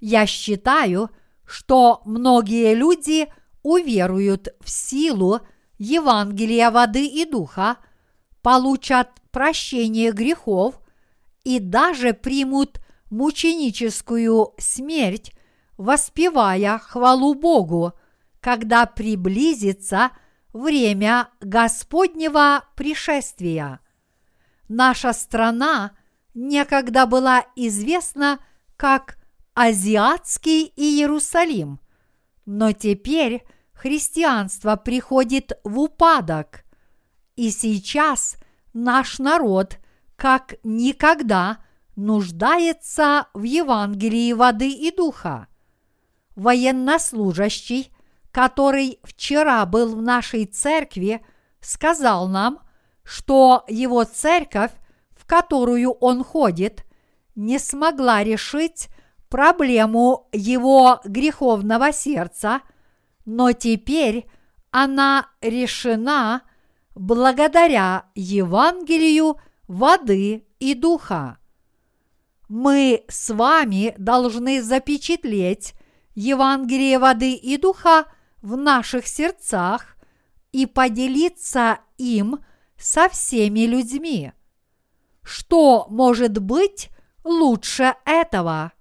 Я 0.00 0.26
считаю, 0.26 1.10
что 1.46 2.02
многие 2.04 2.74
люди 2.74 3.32
уверуют 3.62 4.48
в 4.60 4.68
силу 4.68 5.40
Евангелия 5.78 6.70
воды 6.70 7.06
и 7.06 7.24
духа, 7.24 7.76
получат 8.42 9.10
прощение 9.30 10.12
грехов 10.12 10.80
и 11.44 11.60
даже 11.60 12.12
примут 12.12 12.80
мученическую 13.10 14.54
смерть, 14.58 15.32
воспевая 15.76 16.78
хвалу 16.78 17.34
Богу, 17.34 17.92
когда 18.42 18.86
приблизится 18.86 20.10
время 20.52 21.30
Господнего 21.40 22.64
пришествия. 22.74 23.80
Наша 24.68 25.12
страна 25.12 25.92
некогда 26.34 27.06
была 27.06 27.46
известна 27.54 28.40
как 28.76 29.16
Азиатский 29.54 30.72
Иерусалим, 30.76 31.78
но 32.44 32.72
теперь 32.72 33.44
христианство 33.72 34.74
приходит 34.76 35.52
в 35.62 35.78
упадок, 35.78 36.64
и 37.36 37.50
сейчас 37.50 38.36
наш 38.72 39.20
народ 39.20 39.78
как 40.16 40.54
никогда 40.64 41.58
нуждается 41.94 43.28
в 43.34 43.44
Евангелии 43.44 44.32
воды 44.32 44.70
и 44.70 44.90
духа. 44.90 45.46
Военнослужащий, 46.34 47.92
который 48.32 48.98
вчера 49.04 49.64
был 49.66 49.94
в 49.94 50.02
нашей 50.02 50.46
церкви, 50.46 51.24
сказал 51.60 52.28
нам, 52.28 52.60
что 53.04 53.64
его 53.68 54.04
церковь, 54.04 54.72
в 55.10 55.26
которую 55.26 55.92
он 55.92 56.24
ходит, 56.24 56.84
не 57.34 57.58
смогла 57.58 58.24
решить 58.24 58.88
проблему 59.28 60.28
его 60.32 61.00
греховного 61.04 61.92
сердца, 61.92 62.62
но 63.24 63.52
теперь 63.52 64.26
она 64.70 65.28
решена 65.40 66.42
благодаря 66.94 68.06
Евангелию 68.14 69.36
воды 69.68 70.46
и 70.58 70.74
духа. 70.74 71.38
Мы 72.48 73.04
с 73.08 73.32
вами 73.32 73.94
должны 73.98 74.62
запечатлеть 74.62 75.74
Евангелие 76.14 76.98
воды 76.98 77.32
и 77.32 77.56
духа 77.56 78.06
в 78.42 78.56
наших 78.56 79.06
сердцах 79.06 79.96
и 80.50 80.66
поделиться 80.66 81.78
им 81.96 82.44
со 82.76 83.08
всеми 83.08 83.60
людьми. 83.60 84.32
Что 85.22 85.86
может 85.88 86.38
быть 86.38 86.90
лучше 87.24 87.94
этого? 88.04 88.72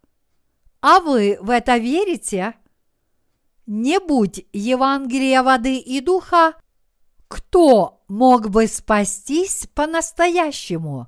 А 0.81 0.99
вы 0.99 1.37
в 1.39 1.51
это 1.51 1.77
верите? 1.77 2.55
Не 3.67 3.99
будь 3.99 4.45
Евангелия 4.51 5.43
воды 5.43 5.77
и 5.77 6.01
духа, 6.01 6.55
кто 7.27 8.03
мог 8.07 8.49
бы 8.49 8.67
спастись 8.67 9.67
по-настоящему? 9.73 11.07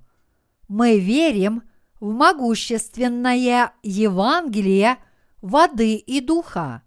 Мы 0.68 1.00
верим 1.00 1.64
в 2.00 2.14
могущественное 2.14 3.74
Евангелие 3.82 4.98
воды 5.42 5.96
и 5.96 6.22
духа. 6.22 6.84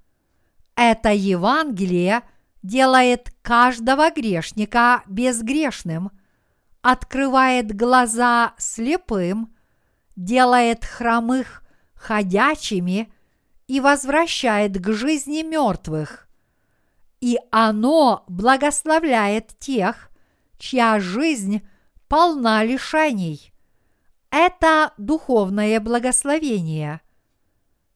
Это 0.77 1.11
Евангелие 1.11 2.22
делает 2.62 3.33
каждого 3.43 4.11
грешника 4.11 5.03
безгрешным, 5.07 6.11
открывает 6.83 7.74
глаза 7.74 8.55
слепым, 8.59 9.55
делает 10.14 10.85
хромых 10.85 11.62
ходячими 11.95 13.12
и 13.66 13.81
возвращает 13.81 14.79
к 14.79 14.93
жизни 14.93 15.43
мертвых. 15.43 16.29
И 17.20 17.39
оно 17.51 18.24
благословляет 18.29 19.59
тех, 19.59 20.11
чья 20.59 21.01
жизнь 21.01 21.66
полна 22.07 22.62
лишений. 22.62 23.53
Это 24.31 24.93
духовное 24.99 25.81
благословение. 25.81 27.01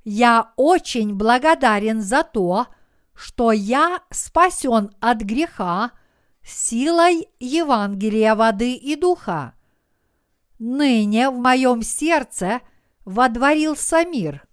Я 0.04 0.52
очень 0.56 1.14
благодарен 1.14 2.00
за 2.00 2.22
то, 2.22 2.66
что 3.14 3.52
я 3.52 4.00
спасен 4.10 4.90
от 5.00 5.18
греха 5.18 5.92
силой 6.42 7.28
Евангелия 7.38 8.34
воды 8.34 8.74
и 8.74 8.96
духа. 8.96 9.54
Ныне 10.58 11.30
в 11.30 11.38
моем 11.38 11.82
сердце 11.82 12.60
водворился 13.04 14.04
мир. 14.04 14.46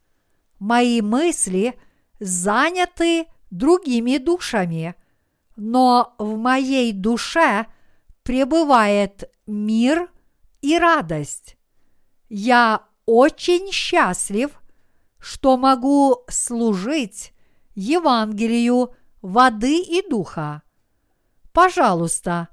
Мои 0.60 1.02
мысли 1.02 1.80
заняты 2.20 3.28
другими 3.52 4.18
душами, 4.18 4.96
но 5.56 6.16
в 6.18 6.38
моей 6.38 6.92
душе 6.92 7.68
пребывает 8.24 9.32
мир 9.46 10.10
и 10.62 10.78
радость. 10.78 11.58
Я 12.30 12.84
очень 13.06 13.72
счастлив, 13.72 14.52
что 15.20 15.58
могу 15.58 16.24
служить 16.30 17.34
Евангелию 17.76 18.94
воды 19.22 19.80
и 19.80 20.08
духа. 20.08 20.62
Пожалуйста, 21.54 22.50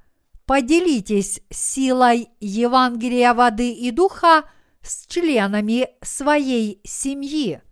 поделитесь 0.47 1.41
силой 1.51 2.29
Евангелия 2.41 3.35
воды 3.35 3.73
и 3.73 3.91
духа 3.91 4.45
с 4.83 5.07
членами 5.07 5.89
своей 6.03 6.81
семьи. 6.85 7.63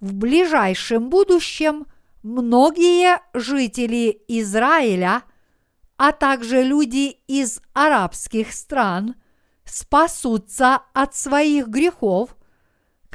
В 0.00 0.14
ближайшем 0.14 1.08
будущем 1.08 1.86
многие 2.22 3.20
жители 3.34 4.22
Израиля, 4.28 5.22
а 5.96 6.12
также 6.12 6.62
люди 6.62 7.16
из 7.26 7.60
арабских 7.72 8.52
стран 8.52 9.14
спасутся 9.64 10.82
от 10.92 11.16
своих 11.16 11.68
грехов, 11.68 12.35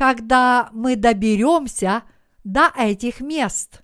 когда 0.01 0.71
мы 0.73 0.95
доберемся 0.95 2.01
до 2.43 2.71
этих 2.75 3.21
мест. 3.21 3.83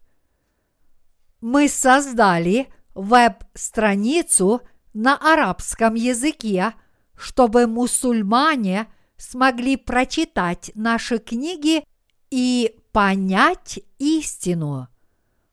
Мы 1.41 1.69
создали 1.69 2.73
веб-страницу 2.95 4.61
на 4.95 5.15
арабском 5.15 5.93
языке, 5.93 6.73
чтобы 7.15 7.67
мусульмане 7.67 8.87
смогли 9.17 9.77
прочитать 9.77 10.71
наши 10.73 11.19
книги 11.19 11.83
и 12.31 12.79
понять 12.91 13.79
истину. 13.99 14.87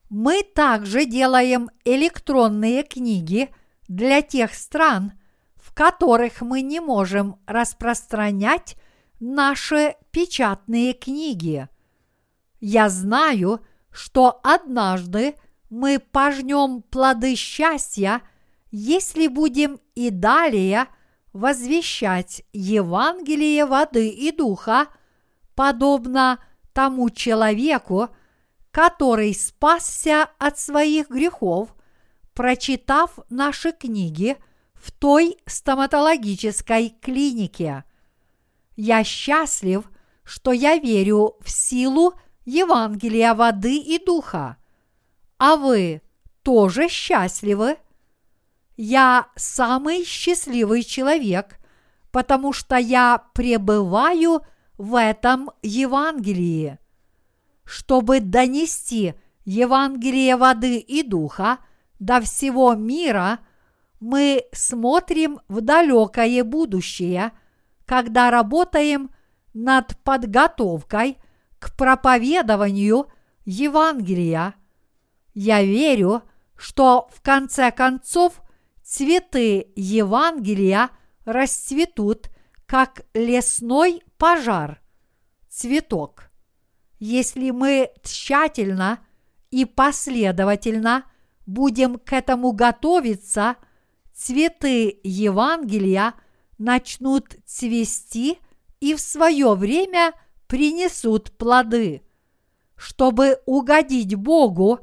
Мы 0.09 0.41
также 0.41 1.05
делаем 1.05 1.69
электронные 1.83 2.81
книги 2.81 3.51
для 3.87 4.23
тех 4.23 4.55
стран, 4.55 5.13
в 5.57 5.75
которых 5.75 6.41
мы 6.41 6.63
не 6.63 6.79
можем 6.79 7.39
распространять 7.45 8.77
наши 9.19 9.95
печатные 10.11 10.93
книги. 10.93 11.67
Я 12.59 12.89
знаю, 12.89 13.65
что 13.91 14.39
однажды 14.43 15.35
мы 15.69 15.99
пожнем 15.99 16.81
плоды 16.83 17.35
счастья, 17.35 18.21
если 18.71 19.27
будем 19.27 19.79
и 19.93 20.09
далее 20.09 20.87
возвещать 21.33 22.43
Евангелие 22.53 23.65
воды 23.65 24.09
и 24.09 24.31
духа, 24.31 24.87
подобно 25.53 26.39
тому 26.73 27.09
человеку, 27.09 28.09
который 28.71 29.33
спасся 29.33 30.29
от 30.37 30.59
своих 30.59 31.09
грехов, 31.09 31.73
прочитав 32.33 33.19
наши 33.29 33.71
книги 33.71 34.37
в 34.73 34.91
той 34.91 35.37
стоматологической 35.45 36.89
клинике. 37.01 37.85
Я 38.75 39.03
счастлив, 39.03 39.89
что 40.23 40.51
я 40.51 40.77
верю 40.77 41.35
в 41.41 41.49
силу 41.49 42.13
Евангелия 42.45 43.33
воды 43.33 43.77
и 43.77 44.03
духа. 44.03 44.57
А 45.37 45.55
вы 45.55 46.01
тоже 46.43 46.87
счастливы? 46.89 47.77
я 48.77 49.27
самый 49.35 50.03
счастливый 50.03 50.83
человек, 50.83 51.59
потому 52.11 52.53
что 52.53 52.75
я 52.75 53.23
пребываю 53.33 54.41
в 54.77 54.99
этом 54.99 55.51
Евангелии. 55.61 56.77
Чтобы 57.63 58.19
донести 58.19 59.15
Евангелие 59.45 60.35
воды 60.35 60.77
и 60.77 61.03
духа 61.03 61.59
до 61.99 62.21
всего 62.21 62.73
мира, 62.75 63.39
мы 63.99 64.43
смотрим 64.51 65.39
в 65.47 65.61
далекое 65.61 66.43
будущее, 66.43 67.31
когда 67.85 68.31
работаем 68.31 69.11
над 69.53 69.97
подготовкой 70.03 71.19
к 71.59 71.75
проповедованию 71.75 73.07
Евангелия. 73.45 74.55
Я 75.33 75.63
верю, 75.63 76.23
что 76.57 77.07
в 77.11 77.21
конце 77.21 77.71
концов 77.71 78.41
цветы 78.83 79.71
Евангелия 79.75 80.89
расцветут, 81.25 82.29
как 82.65 83.05
лесной 83.13 84.03
пожар, 84.17 84.81
цветок. 85.49 86.31
Если 86.99 87.51
мы 87.51 87.91
тщательно 88.03 88.99
и 89.51 89.65
последовательно 89.65 91.05
будем 91.45 91.99
к 91.99 92.13
этому 92.13 92.53
готовиться, 92.53 93.57
цветы 94.13 94.99
Евангелия 95.03 96.13
начнут 96.57 97.35
цвести 97.45 98.39
и 98.79 98.93
в 98.93 98.99
свое 98.99 99.55
время 99.55 100.13
принесут 100.47 101.31
плоды. 101.37 102.01
Чтобы 102.75 103.39
угодить 103.45 104.15
Богу, 104.15 104.79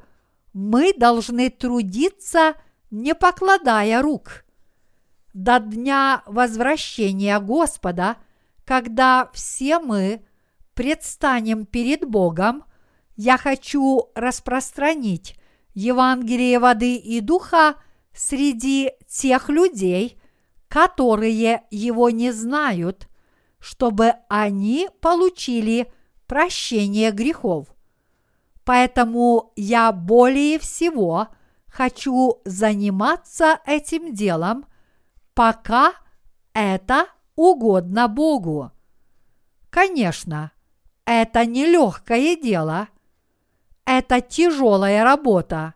мы 0.52 0.92
должны 0.92 1.50
трудиться, 1.50 2.54
не 2.90 3.14
покладая 3.14 4.02
рук. 4.02 4.44
До 5.34 5.60
дня 5.60 6.22
возвращения 6.26 7.38
Господа, 7.40 8.16
когда 8.64 9.30
все 9.32 9.78
мы 9.78 10.24
предстанем 10.74 11.64
перед 11.64 12.08
Богом, 12.08 12.64
я 13.16 13.38
хочу 13.38 14.10
распространить 14.14 15.36
Евангелие 15.74 16.58
воды 16.58 16.96
и 16.96 17.20
духа 17.20 17.76
среди 18.14 18.90
тех 19.08 19.48
людей, 19.48 20.18
которые 20.72 21.64
его 21.70 22.08
не 22.08 22.32
знают, 22.32 23.06
чтобы 23.58 24.14
они 24.30 24.88
получили 25.02 25.92
прощение 26.26 27.10
грехов. 27.10 27.66
Поэтому 28.64 29.52
я 29.54 29.92
более 29.92 30.58
всего 30.58 31.28
хочу 31.66 32.40
заниматься 32.46 33.60
этим 33.66 34.14
делом, 34.14 34.64
пока 35.34 35.92
это 36.54 37.04
угодно 37.36 38.08
Богу. 38.08 38.72
Конечно, 39.68 40.52
это 41.04 41.44
нелегкое 41.44 42.34
дело, 42.34 42.88
это 43.84 44.22
тяжелая 44.22 45.04
работа. 45.04 45.74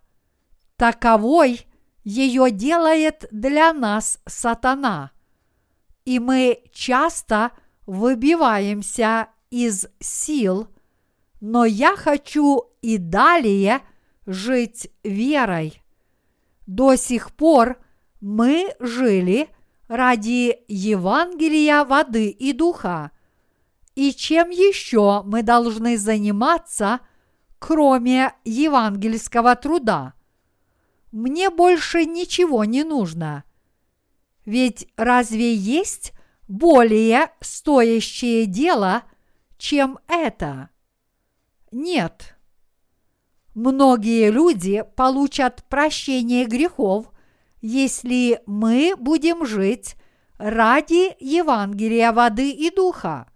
Таковой 0.76 1.66
ее 2.06 2.52
делает 2.52 3.26
для 3.32 3.72
нас 3.72 4.20
сатана. 4.26 5.10
И 6.04 6.20
мы 6.20 6.62
часто 6.72 7.50
выбиваемся 7.84 9.26
из 9.50 9.88
сил, 9.98 10.68
но 11.40 11.64
я 11.64 11.96
хочу 11.96 12.62
и 12.80 12.98
далее 12.98 13.80
жить 14.24 14.88
верой. 15.02 15.82
До 16.68 16.94
сих 16.94 17.32
пор 17.32 17.76
мы 18.20 18.72
жили 18.78 19.48
ради 19.88 20.60
Евангелия 20.68 21.84
воды 21.84 22.28
и 22.28 22.52
духа. 22.52 23.10
И 23.96 24.12
чем 24.12 24.50
еще 24.50 25.24
мы 25.24 25.42
должны 25.42 25.98
заниматься, 25.98 27.00
кроме 27.58 28.32
евангельского 28.44 29.56
труда? 29.56 30.15
Мне 31.12 31.50
больше 31.50 32.04
ничего 32.04 32.64
не 32.64 32.84
нужно. 32.84 33.44
Ведь 34.44 34.88
разве 34.96 35.54
есть 35.54 36.12
более 36.48 37.30
стоящее 37.40 38.46
дело, 38.46 39.02
чем 39.58 39.98
это? 40.08 40.70
Нет. 41.72 42.36
Многие 43.54 44.30
люди 44.30 44.84
получат 44.96 45.64
прощение 45.68 46.44
грехов, 46.44 47.10
если 47.60 48.40
мы 48.46 48.94
будем 48.98 49.46
жить 49.46 49.96
ради 50.38 51.16
Евангелия 51.18 52.12
воды 52.12 52.50
и 52.50 52.70
духа. 52.70 53.28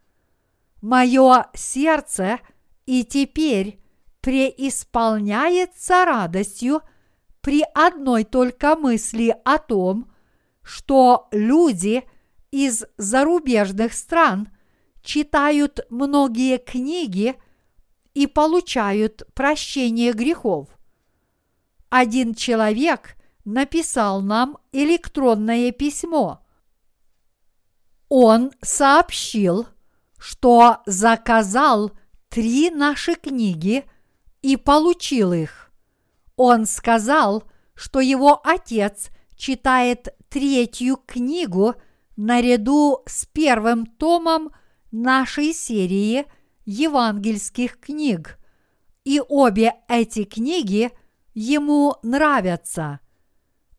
Мое 0.82 1.46
сердце 1.54 2.38
и 2.86 3.04
теперь 3.04 3.80
преисполняется 4.20 6.04
радостью 6.04 6.82
при 7.40 7.64
одной 7.74 8.24
только 8.24 8.76
мысли 8.76 9.34
о 9.44 9.58
том, 9.58 10.10
что 10.62 11.28
люди 11.30 12.04
из 12.50 12.84
зарубежных 12.96 13.92
стран 13.94 14.48
читают 15.02 15.80
многие 15.90 16.58
книги– 16.58 17.36
и 18.14 18.26
получают 18.26 19.22
прощение 19.34 20.12
грехов. 20.12 20.68
Один 21.88 22.34
человек 22.34 23.16
написал 23.44 24.20
нам 24.20 24.58
электронное 24.72 25.72
письмо. 25.72 26.44
Он 28.08 28.52
сообщил, 28.60 29.66
что 30.18 30.78
заказал 30.86 31.92
три 32.28 32.70
наши 32.70 33.14
книги 33.14 33.84
и 34.42 34.56
получил 34.56 35.32
их. 35.32 35.59
Он 36.42 36.64
сказал, 36.64 37.44
что 37.74 38.00
его 38.00 38.40
отец 38.42 39.10
читает 39.36 40.16
третью 40.30 40.96
книгу 40.96 41.74
наряду 42.16 43.02
с 43.04 43.26
первым 43.26 43.84
томом 43.84 44.50
нашей 44.90 45.52
серии– 45.52 46.24
евангельских 46.64 47.78
книг, 47.78 48.38
и 49.04 49.20
обе 49.20 49.74
эти 49.86 50.24
книги 50.24 50.90
ему 51.34 51.96
нравятся. 52.02 53.00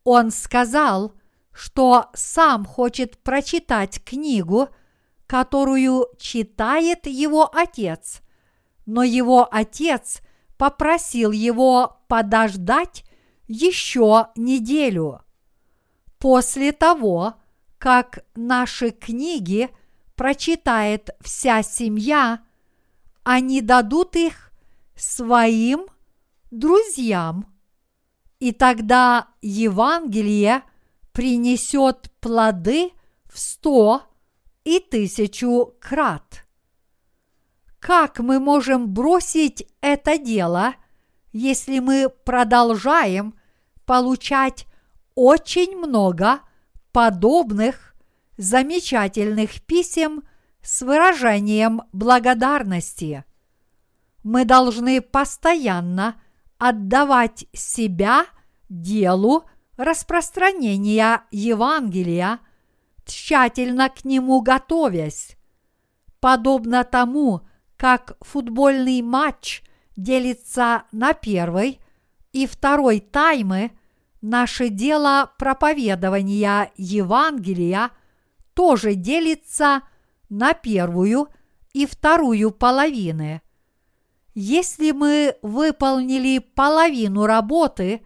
Он 0.03 0.29
сказал, 0.29 1.13
что 1.51 2.11
сам 2.13 2.63
хочет 2.65 3.17
прочитать 3.23 4.03
книгу, 4.03 4.69
которую 5.25 6.05
читает 6.19 7.07
его 7.07 7.49
отец, 7.51 8.21
но 8.85 9.01
его 9.01 9.47
отец 9.51 10.21
попросил 10.61 11.31
его 11.31 11.97
подождать 12.07 13.03
еще 13.47 14.27
неделю. 14.35 15.21
После 16.19 16.71
того, 16.71 17.33
как 17.79 18.23
наши 18.35 18.91
книги 18.91 19.71
прочитает 20.15 21.09
вся 21.19 21.63
семья– 21.63 22.41
они 23.23 23.61
дадут 23.61 24.15
их 24.15 24.51
своим 24.95 25.87
друзьям. 26.51 27.47
И 28.39 28.51
тогда 28.51 29.29
Евангелие 29.41 30.63
принесет 31.11 32.11
плоды 32.19 32.91
в 33.25 33.39
сто 33.39 34.03
и 34.63 34.79
тысячу 34.79 35.75
крат. 35.79 36.45
Как 37.81 38.19
мы 38.19 38.39
можем 38.39 38.93
бросить 38.93 39.67
это 39.81 40.19
дело, 40.19 40.75
если 41.33 41.79
мы 41.79 42.09
продолжаем 42.09 43.33
получать 43.87 44.67
очень 45.15 45.75
много 45.75 46.41
подобных 46.91 47.95
замечательных 48.37 49.63
писем 49.63 50.21
с 50.61 50.83
выражением 50.83 51.81
благодарности. 51.91 53.25
Мы 54.21 54.45
должны 54.45 55.01
постоянно 55.01 56.21
отдавать 56.59 57.47
себя 57.51 58.27
делу 58.69 59.45
распространения 59.77 61.23
Евангелия, 61.31 62.41
тщательно 63.05 63.89
к 63.89 64.05
нему 64.05 64.41
готовясь. 64.41 65.35
Подобно 66.19 66.83
тому, 66.83 67.41
как 67.81 68.15
футбольный 68.21 69.01
матч 69.01 69.63
делится 69.97 70.83
на 70.91 71.15
первый 71.15 71.79
и 72.31 72.45
второй 72.45 72.99
таймы, 72.99 73.71
наше 74.21 74.69
дело 74.69 75.33
проповедования 75.39 76.71
Евангелия 76.77 77.89
тоже 78.53 78.93
делится 78.93 79.81
на 80.29 80.53
первую 80.53 81.29
и 81.73 81.87
вторую 81.87 82.51
половины. 82.51 83.41
Если 84.35 84.91
мы 84.91 85.37
выполнили 85.41 86.37
половину 86.37 87.25
работы, 87.25 88.05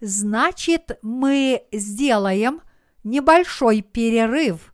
значит 0.00 0.98
мы 1.02 1.64
сделаем 1.70 2.62
небольшой 3.04 3.82
перерыв 3.82 4.72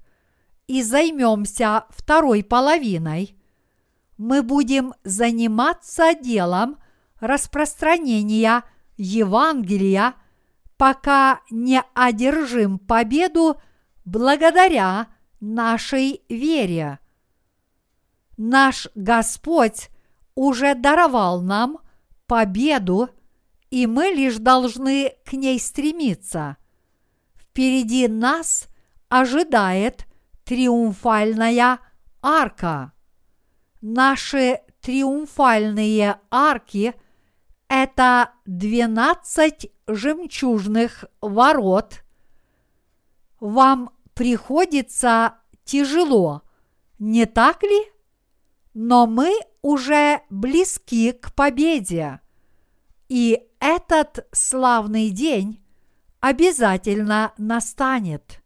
и 0.68 0.84
займемся 0.84 1.86
второй 1.91 2.45
половиной. 2.45 3.38
Мы 4.19 4.43
будем 4.43 4.95
заниматься 5.05 6.12
делом 6.12 6.79
распространения 7.21 8.64
Евангелия, 8.97 10.14
пока 10.77 11.41
не 11.51 11.83
одержим 11.95 12.81
победу 12.81 13.61
благодаря 14.05 15.07
нашей 15.41 16.23
вере. 16.29 16.99
Наш 18.37 18.89
Господь 18.97 19.89
уже 20.35 20.75
даровал 20.75 21.41
нам 21.41 21.79
победу, 22.27 23.11
и 23.71 23.87
мы 23.87 24.07
лишь 24.07 24.37
должны 24.37 25.14
к 25.25 25.33
ней 25.33 25.61
стремиться. 25.61 26.57
Впереди 27.37 28.09
нас 28.09 28.69
ожидает 29.09 30.07
триумфальная 30.45 31.79
арка. 32.21 32.93
Наши 33.81 34.61
триумфальные 34.81 36.18
арки– 36.31 36.95
это 37.68 38.33
двенадцать 38.45 39.70
жемчужных 39.87 41.05
ворот. 41.20 42.03
Вам 43.39 43.91
приходится 44.14 45.35
тяжело, 45.64 46.43
не 46.99 47.26
так 47.26 47.62
ли? 47.62 47.93
Но 48.74 49.07
мы 49.07 49.33
уже 49.62 50.22
близки 50.29 51.12
к 51.12 51.33
победе. 51.35 52.20
И 53.09 53.43
этот 53.61 54.26
славный 54.33 55.11
день 55.11 55.62
обязательно 56.20 57.33
настанет. 57.39 58.43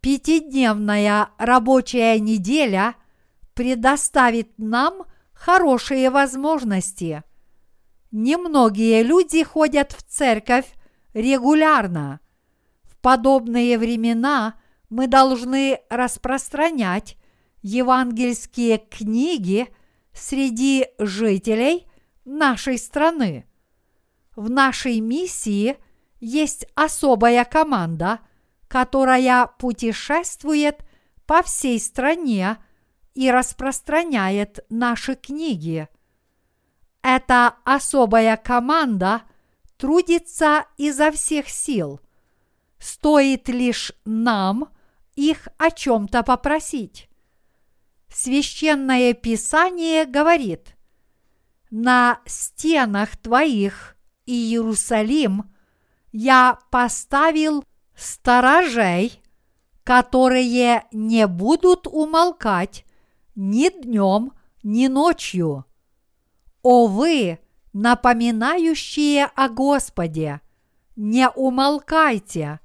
Пятидневная 0.00 1.30
рабочая 1.38 2.18
неделя 2.18 2.94
предоставит 3.56 4.50
нам 4.58 5.06
хорошие 5.32 6.10
возможности. 6.10 7.24
Немногие 8.12 9.02
люди 9.02 9.42
ходят 9.42 9.92
в 9.92 10.02
церковь 10.02 10.66
регулярно. 11.14 12.20
В 12.84 12.98
подобные 12.98 13.78
времена 13.78 14.60
мы 14.90 15.06
должны 15.06 15.80
распространять 15.88 17.16
евангельские 17.62 18.76
книги 18.76 19.68
среди 20.12 20.88
жителей 20.98 21.86
нашей 22.26 22.76
страны. 22.76 23.46
В 24.36 24.50
нашей 24.50 25.00
миссии 25.00 25.78
есть 26.20 26.66
особая 26.74 27.46
команда, 27.46 28.20
которая 28.68 29.46
путешествует 29.46 30.84
по 31.24 31.42
всей 31.42 31.80
стране 31.80 32.58
и 33.16 33.30
распространяет 33.30 34.64
наши 34.68 35.14
книги. 35.14 35.88
Эта 37.02 37.56
особая 37.64 38.36
команда 38.36 39.22
трудится 39.78 40.66
изо 40.76 41.10
всех 41.10 41.48
сил. 41.48 42.00
Стоит 42.78 43.48
лишь 43.48 43.92
нам 44.04 44.68
их 45.14 45.48
о 45.56 45.70
чем-то 45.70 46.24
попросить. 46.24 47.08
Священное 48.12 49.14
Писание 49.14 50.04
говорит, 50.04 50.76
«На 51.70 52.20
стенах 52.26 53.16
твоих, 53.16 53.96
Иерусалим, 54.26 55.54
я 56.12 56.58
поставил 56.70 57.64
сторожей, 57.96 59.22
которые 59.84 60.84
не 60.92 61.26
будут 61.26 61.86
умолкать 61.86 62.85
ни 63.36 63.68
днем, 63.68 64.32
ни 64.62 64.88
ночью. 64.88 65.64
О 66.62 66.86
вы, 66.88 67.38
напоминающие 67.72 69.26
о 69.26 69.48
Господе, 69.48 70.40
не 70.96 71.28
умолкайте, 71.28 72.60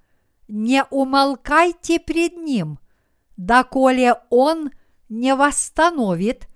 не 0.48 0.84
умолкайте 0.86 2.00
пред 2.00 2.38
Ним, 2.38 2.80
доколе 3.38 4.16
Он 4.30 4.72
не 5.10 5.36
восстановит 5.36 6.48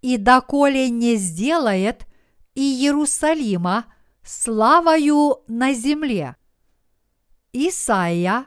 и 0.00 0.16
доколе 0.16 0.90
не 0.90 1.16
сделает 1.16 2.06
Иерусалима 2.54 3.84
славою 4.24 5.42
на 5.46 5.72
земле. 5.72 6.36
Исайя, 7.52 8.46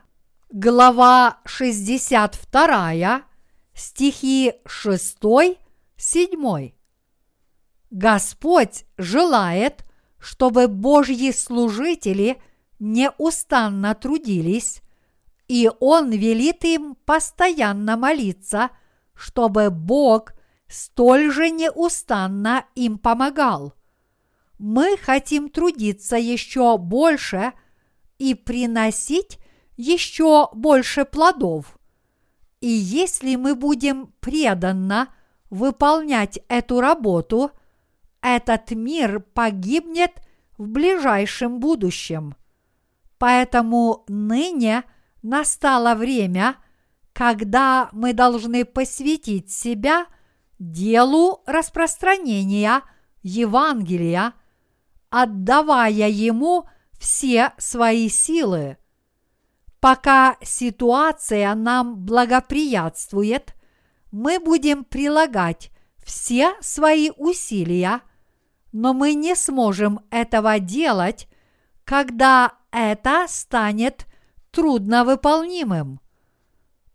глава 0.50 1.40
62, 1.46 3.31
стихи 3.82 4.54
6, 4.66 5.18
7. 5.98 6.72
Господь 7.90 8.86
желает, 8.98 9.86
чтобы 10.20 10.68
Божьи 10.68 11.32
служители 11.32 12.42
неустанно 12.80 13.96
трудились, 13.96 14.82
и 15.48 15.70
Он 15.80 16.12
велит 16.12 16.64
им 16.64 16.96
постоянно 17.06 17.98
молиться, 17.98 18.70
чтобы 19.16 19.72
Бог 19.72 20.34
столь 20.68 21.32
же 21.32 21.50
неустанно 21.50 22.66
им 22.76 23.00
помогал. 23.00 23.74
Мы 24.60 24.96
хотим 24.96 25.50
трудиться 25.50 26.18
еще 26.18 26.78
больше 26.78 27.52
и 28.20 28.36
приносить 28.36 29.40
еще 29.76 30.50
больше 30.54 31.04
плодов. 31.04 31.80
И 32.62 32.68
если 32.68 33.36
мы 33.36 33.56
будем 33.56 34.14
преданно 34.20 35.10
выполнять 35.50 36.40
эту 36.48 36.80
работу, 36.80 37.52
этот 38.22 38.72
мир 38.72 39.20
погибнет 39.20 40.12
в 40.58 40.68
ближайшем 40.68 41.60
будущем. 41.60 42.36
Поэтому 43.18 44.06
ныне 44.08 44.84
настало 45.24 45.96
время, 45.96 46.56
когда 47.14 47.90
мы 47.92 48.14
должны 48.14 48.64
посвятить 48.64 49.52
себя 49.52 50.06
делу 50.60 51.42
распространения 51.48 52.84
Евангелия, 53.24 54.34
отдавая 55.10 56.10
ему 56.10 56.68
все 57.00 57.54
свои 57.58 58.08
силы. 58.08 58.78
Пока 59.82 60.38
ситуация 60.44 61.56
нам 61.56 62.06
благоприятствует, 62.06 63.56
мы 64.12 64.40
будем 64.40 64.84
прилагать 64.84 65.72
все 66.06 66.54
свои 66.62 67.10
усилия, 67.18 68.02
но 68.72 68.94
мы 68.94 69.16
не 69.16 69.36
сможем 69.36 70.02
этого 70.12 70.60
делать, 70.60 71.28
когда 71.84 72.54
это 72.72 73.26
станет 73.28 74.06
трудновыполнимым. 74.52 76.00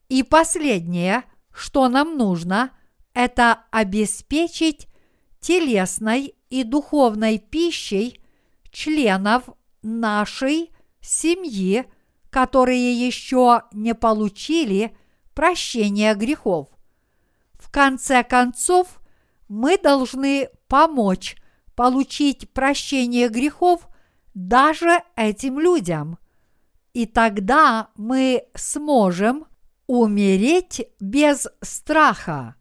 И 0.09 0.23
последнее, 0.23 1.25
что 1.53 1.89
нам 1.89 2.17
нужно, 2.17 2.71
это 3.15 3.65
обеспечить 3.73 4.87
телесной 5.41 6.37
и 6.51 6.63
духовной 6.63 7.39
пищей 7.41 8.21
членов 8.71 9.49
нашей 9.83 10.71
семьи 11.01 11.85
которые 12.37 12.93
еще 12.93 13.63
не 13.73 13.95
получили 13.95 14.95
прощения 15.33 16.15
грехов. 16.15 16.69
В 17.55 17.71
конце 17.71 18.23
концов, 18.23 19.01
мы 19.49 19.79
должны 19.79 20.51
помочь 20.69 21.37
получить 21.75 22.51
прощение 22.51 23.31
грехов 23.31 23.89
даже 24.35 25.03
этим 25.17 25.59
людям. 25.59 26.19
И 26.93 27.07
тогда 27.07 27.89
мы 27.97 28.45
сможем 28.55 29.47
умереть 29.87 30.87
без 31.01 31.49
страха. 31.63 32.57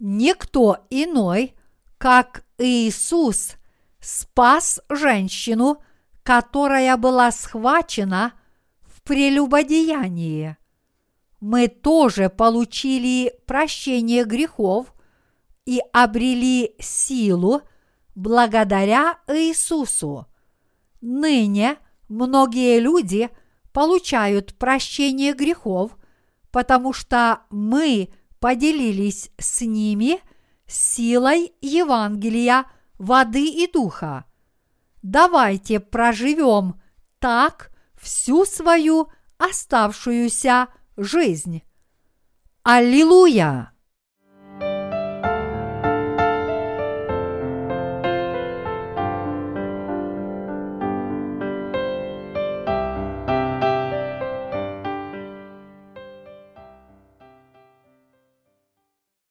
Никто 0.00 0.88
иной, 0.90 1.54
как 1.98 2.42
Иисус, 2.58 3.52
спас 4.00 4.80
женщину, 4.88 5.80
которая 6.24 6.96
была 6.96 7.30
схвачена– 7.30 8.32
прелюбодеянии. 9.04 10.56
Мы 11.40 11.68
тоже 11.68 12.28
получили 12.30 13.34
прощение 13.46 14.24
грехов 14.24 14.94
и 15.66 15.80
обрели 15.92 16.74
силу 16.78 17.62
благодаря 18.14 19.18
Иисусу. 19.26 20.26
Ныне 21.00 21.78
многие 22.08 22.78
люди 22.78 23.28
получают 23.72 24.54
прощение 24.54 25.32
грехов, 25.32 25.96
потому 26.50 26.92
что 26.92 27.40
мы 27.50 28.12
поделились 28.38 29.30
с 29.38 29.62
ними 29.62 30.20
силой 30.66 31.52
Евангелия 31.60 32.66
воды 32.98 33.46
и 33.48 33.70
духа. 33.70 34.26
Давайте 35.02 35.80
проживем 35.80 36.80
так 37.18 37.71
всю 38.02 38.44
свою 38.44 39.08
оставшуюся 39.38 40.68
жизнь. 40.96 41.62
Аллилуйя! 42.62 43.71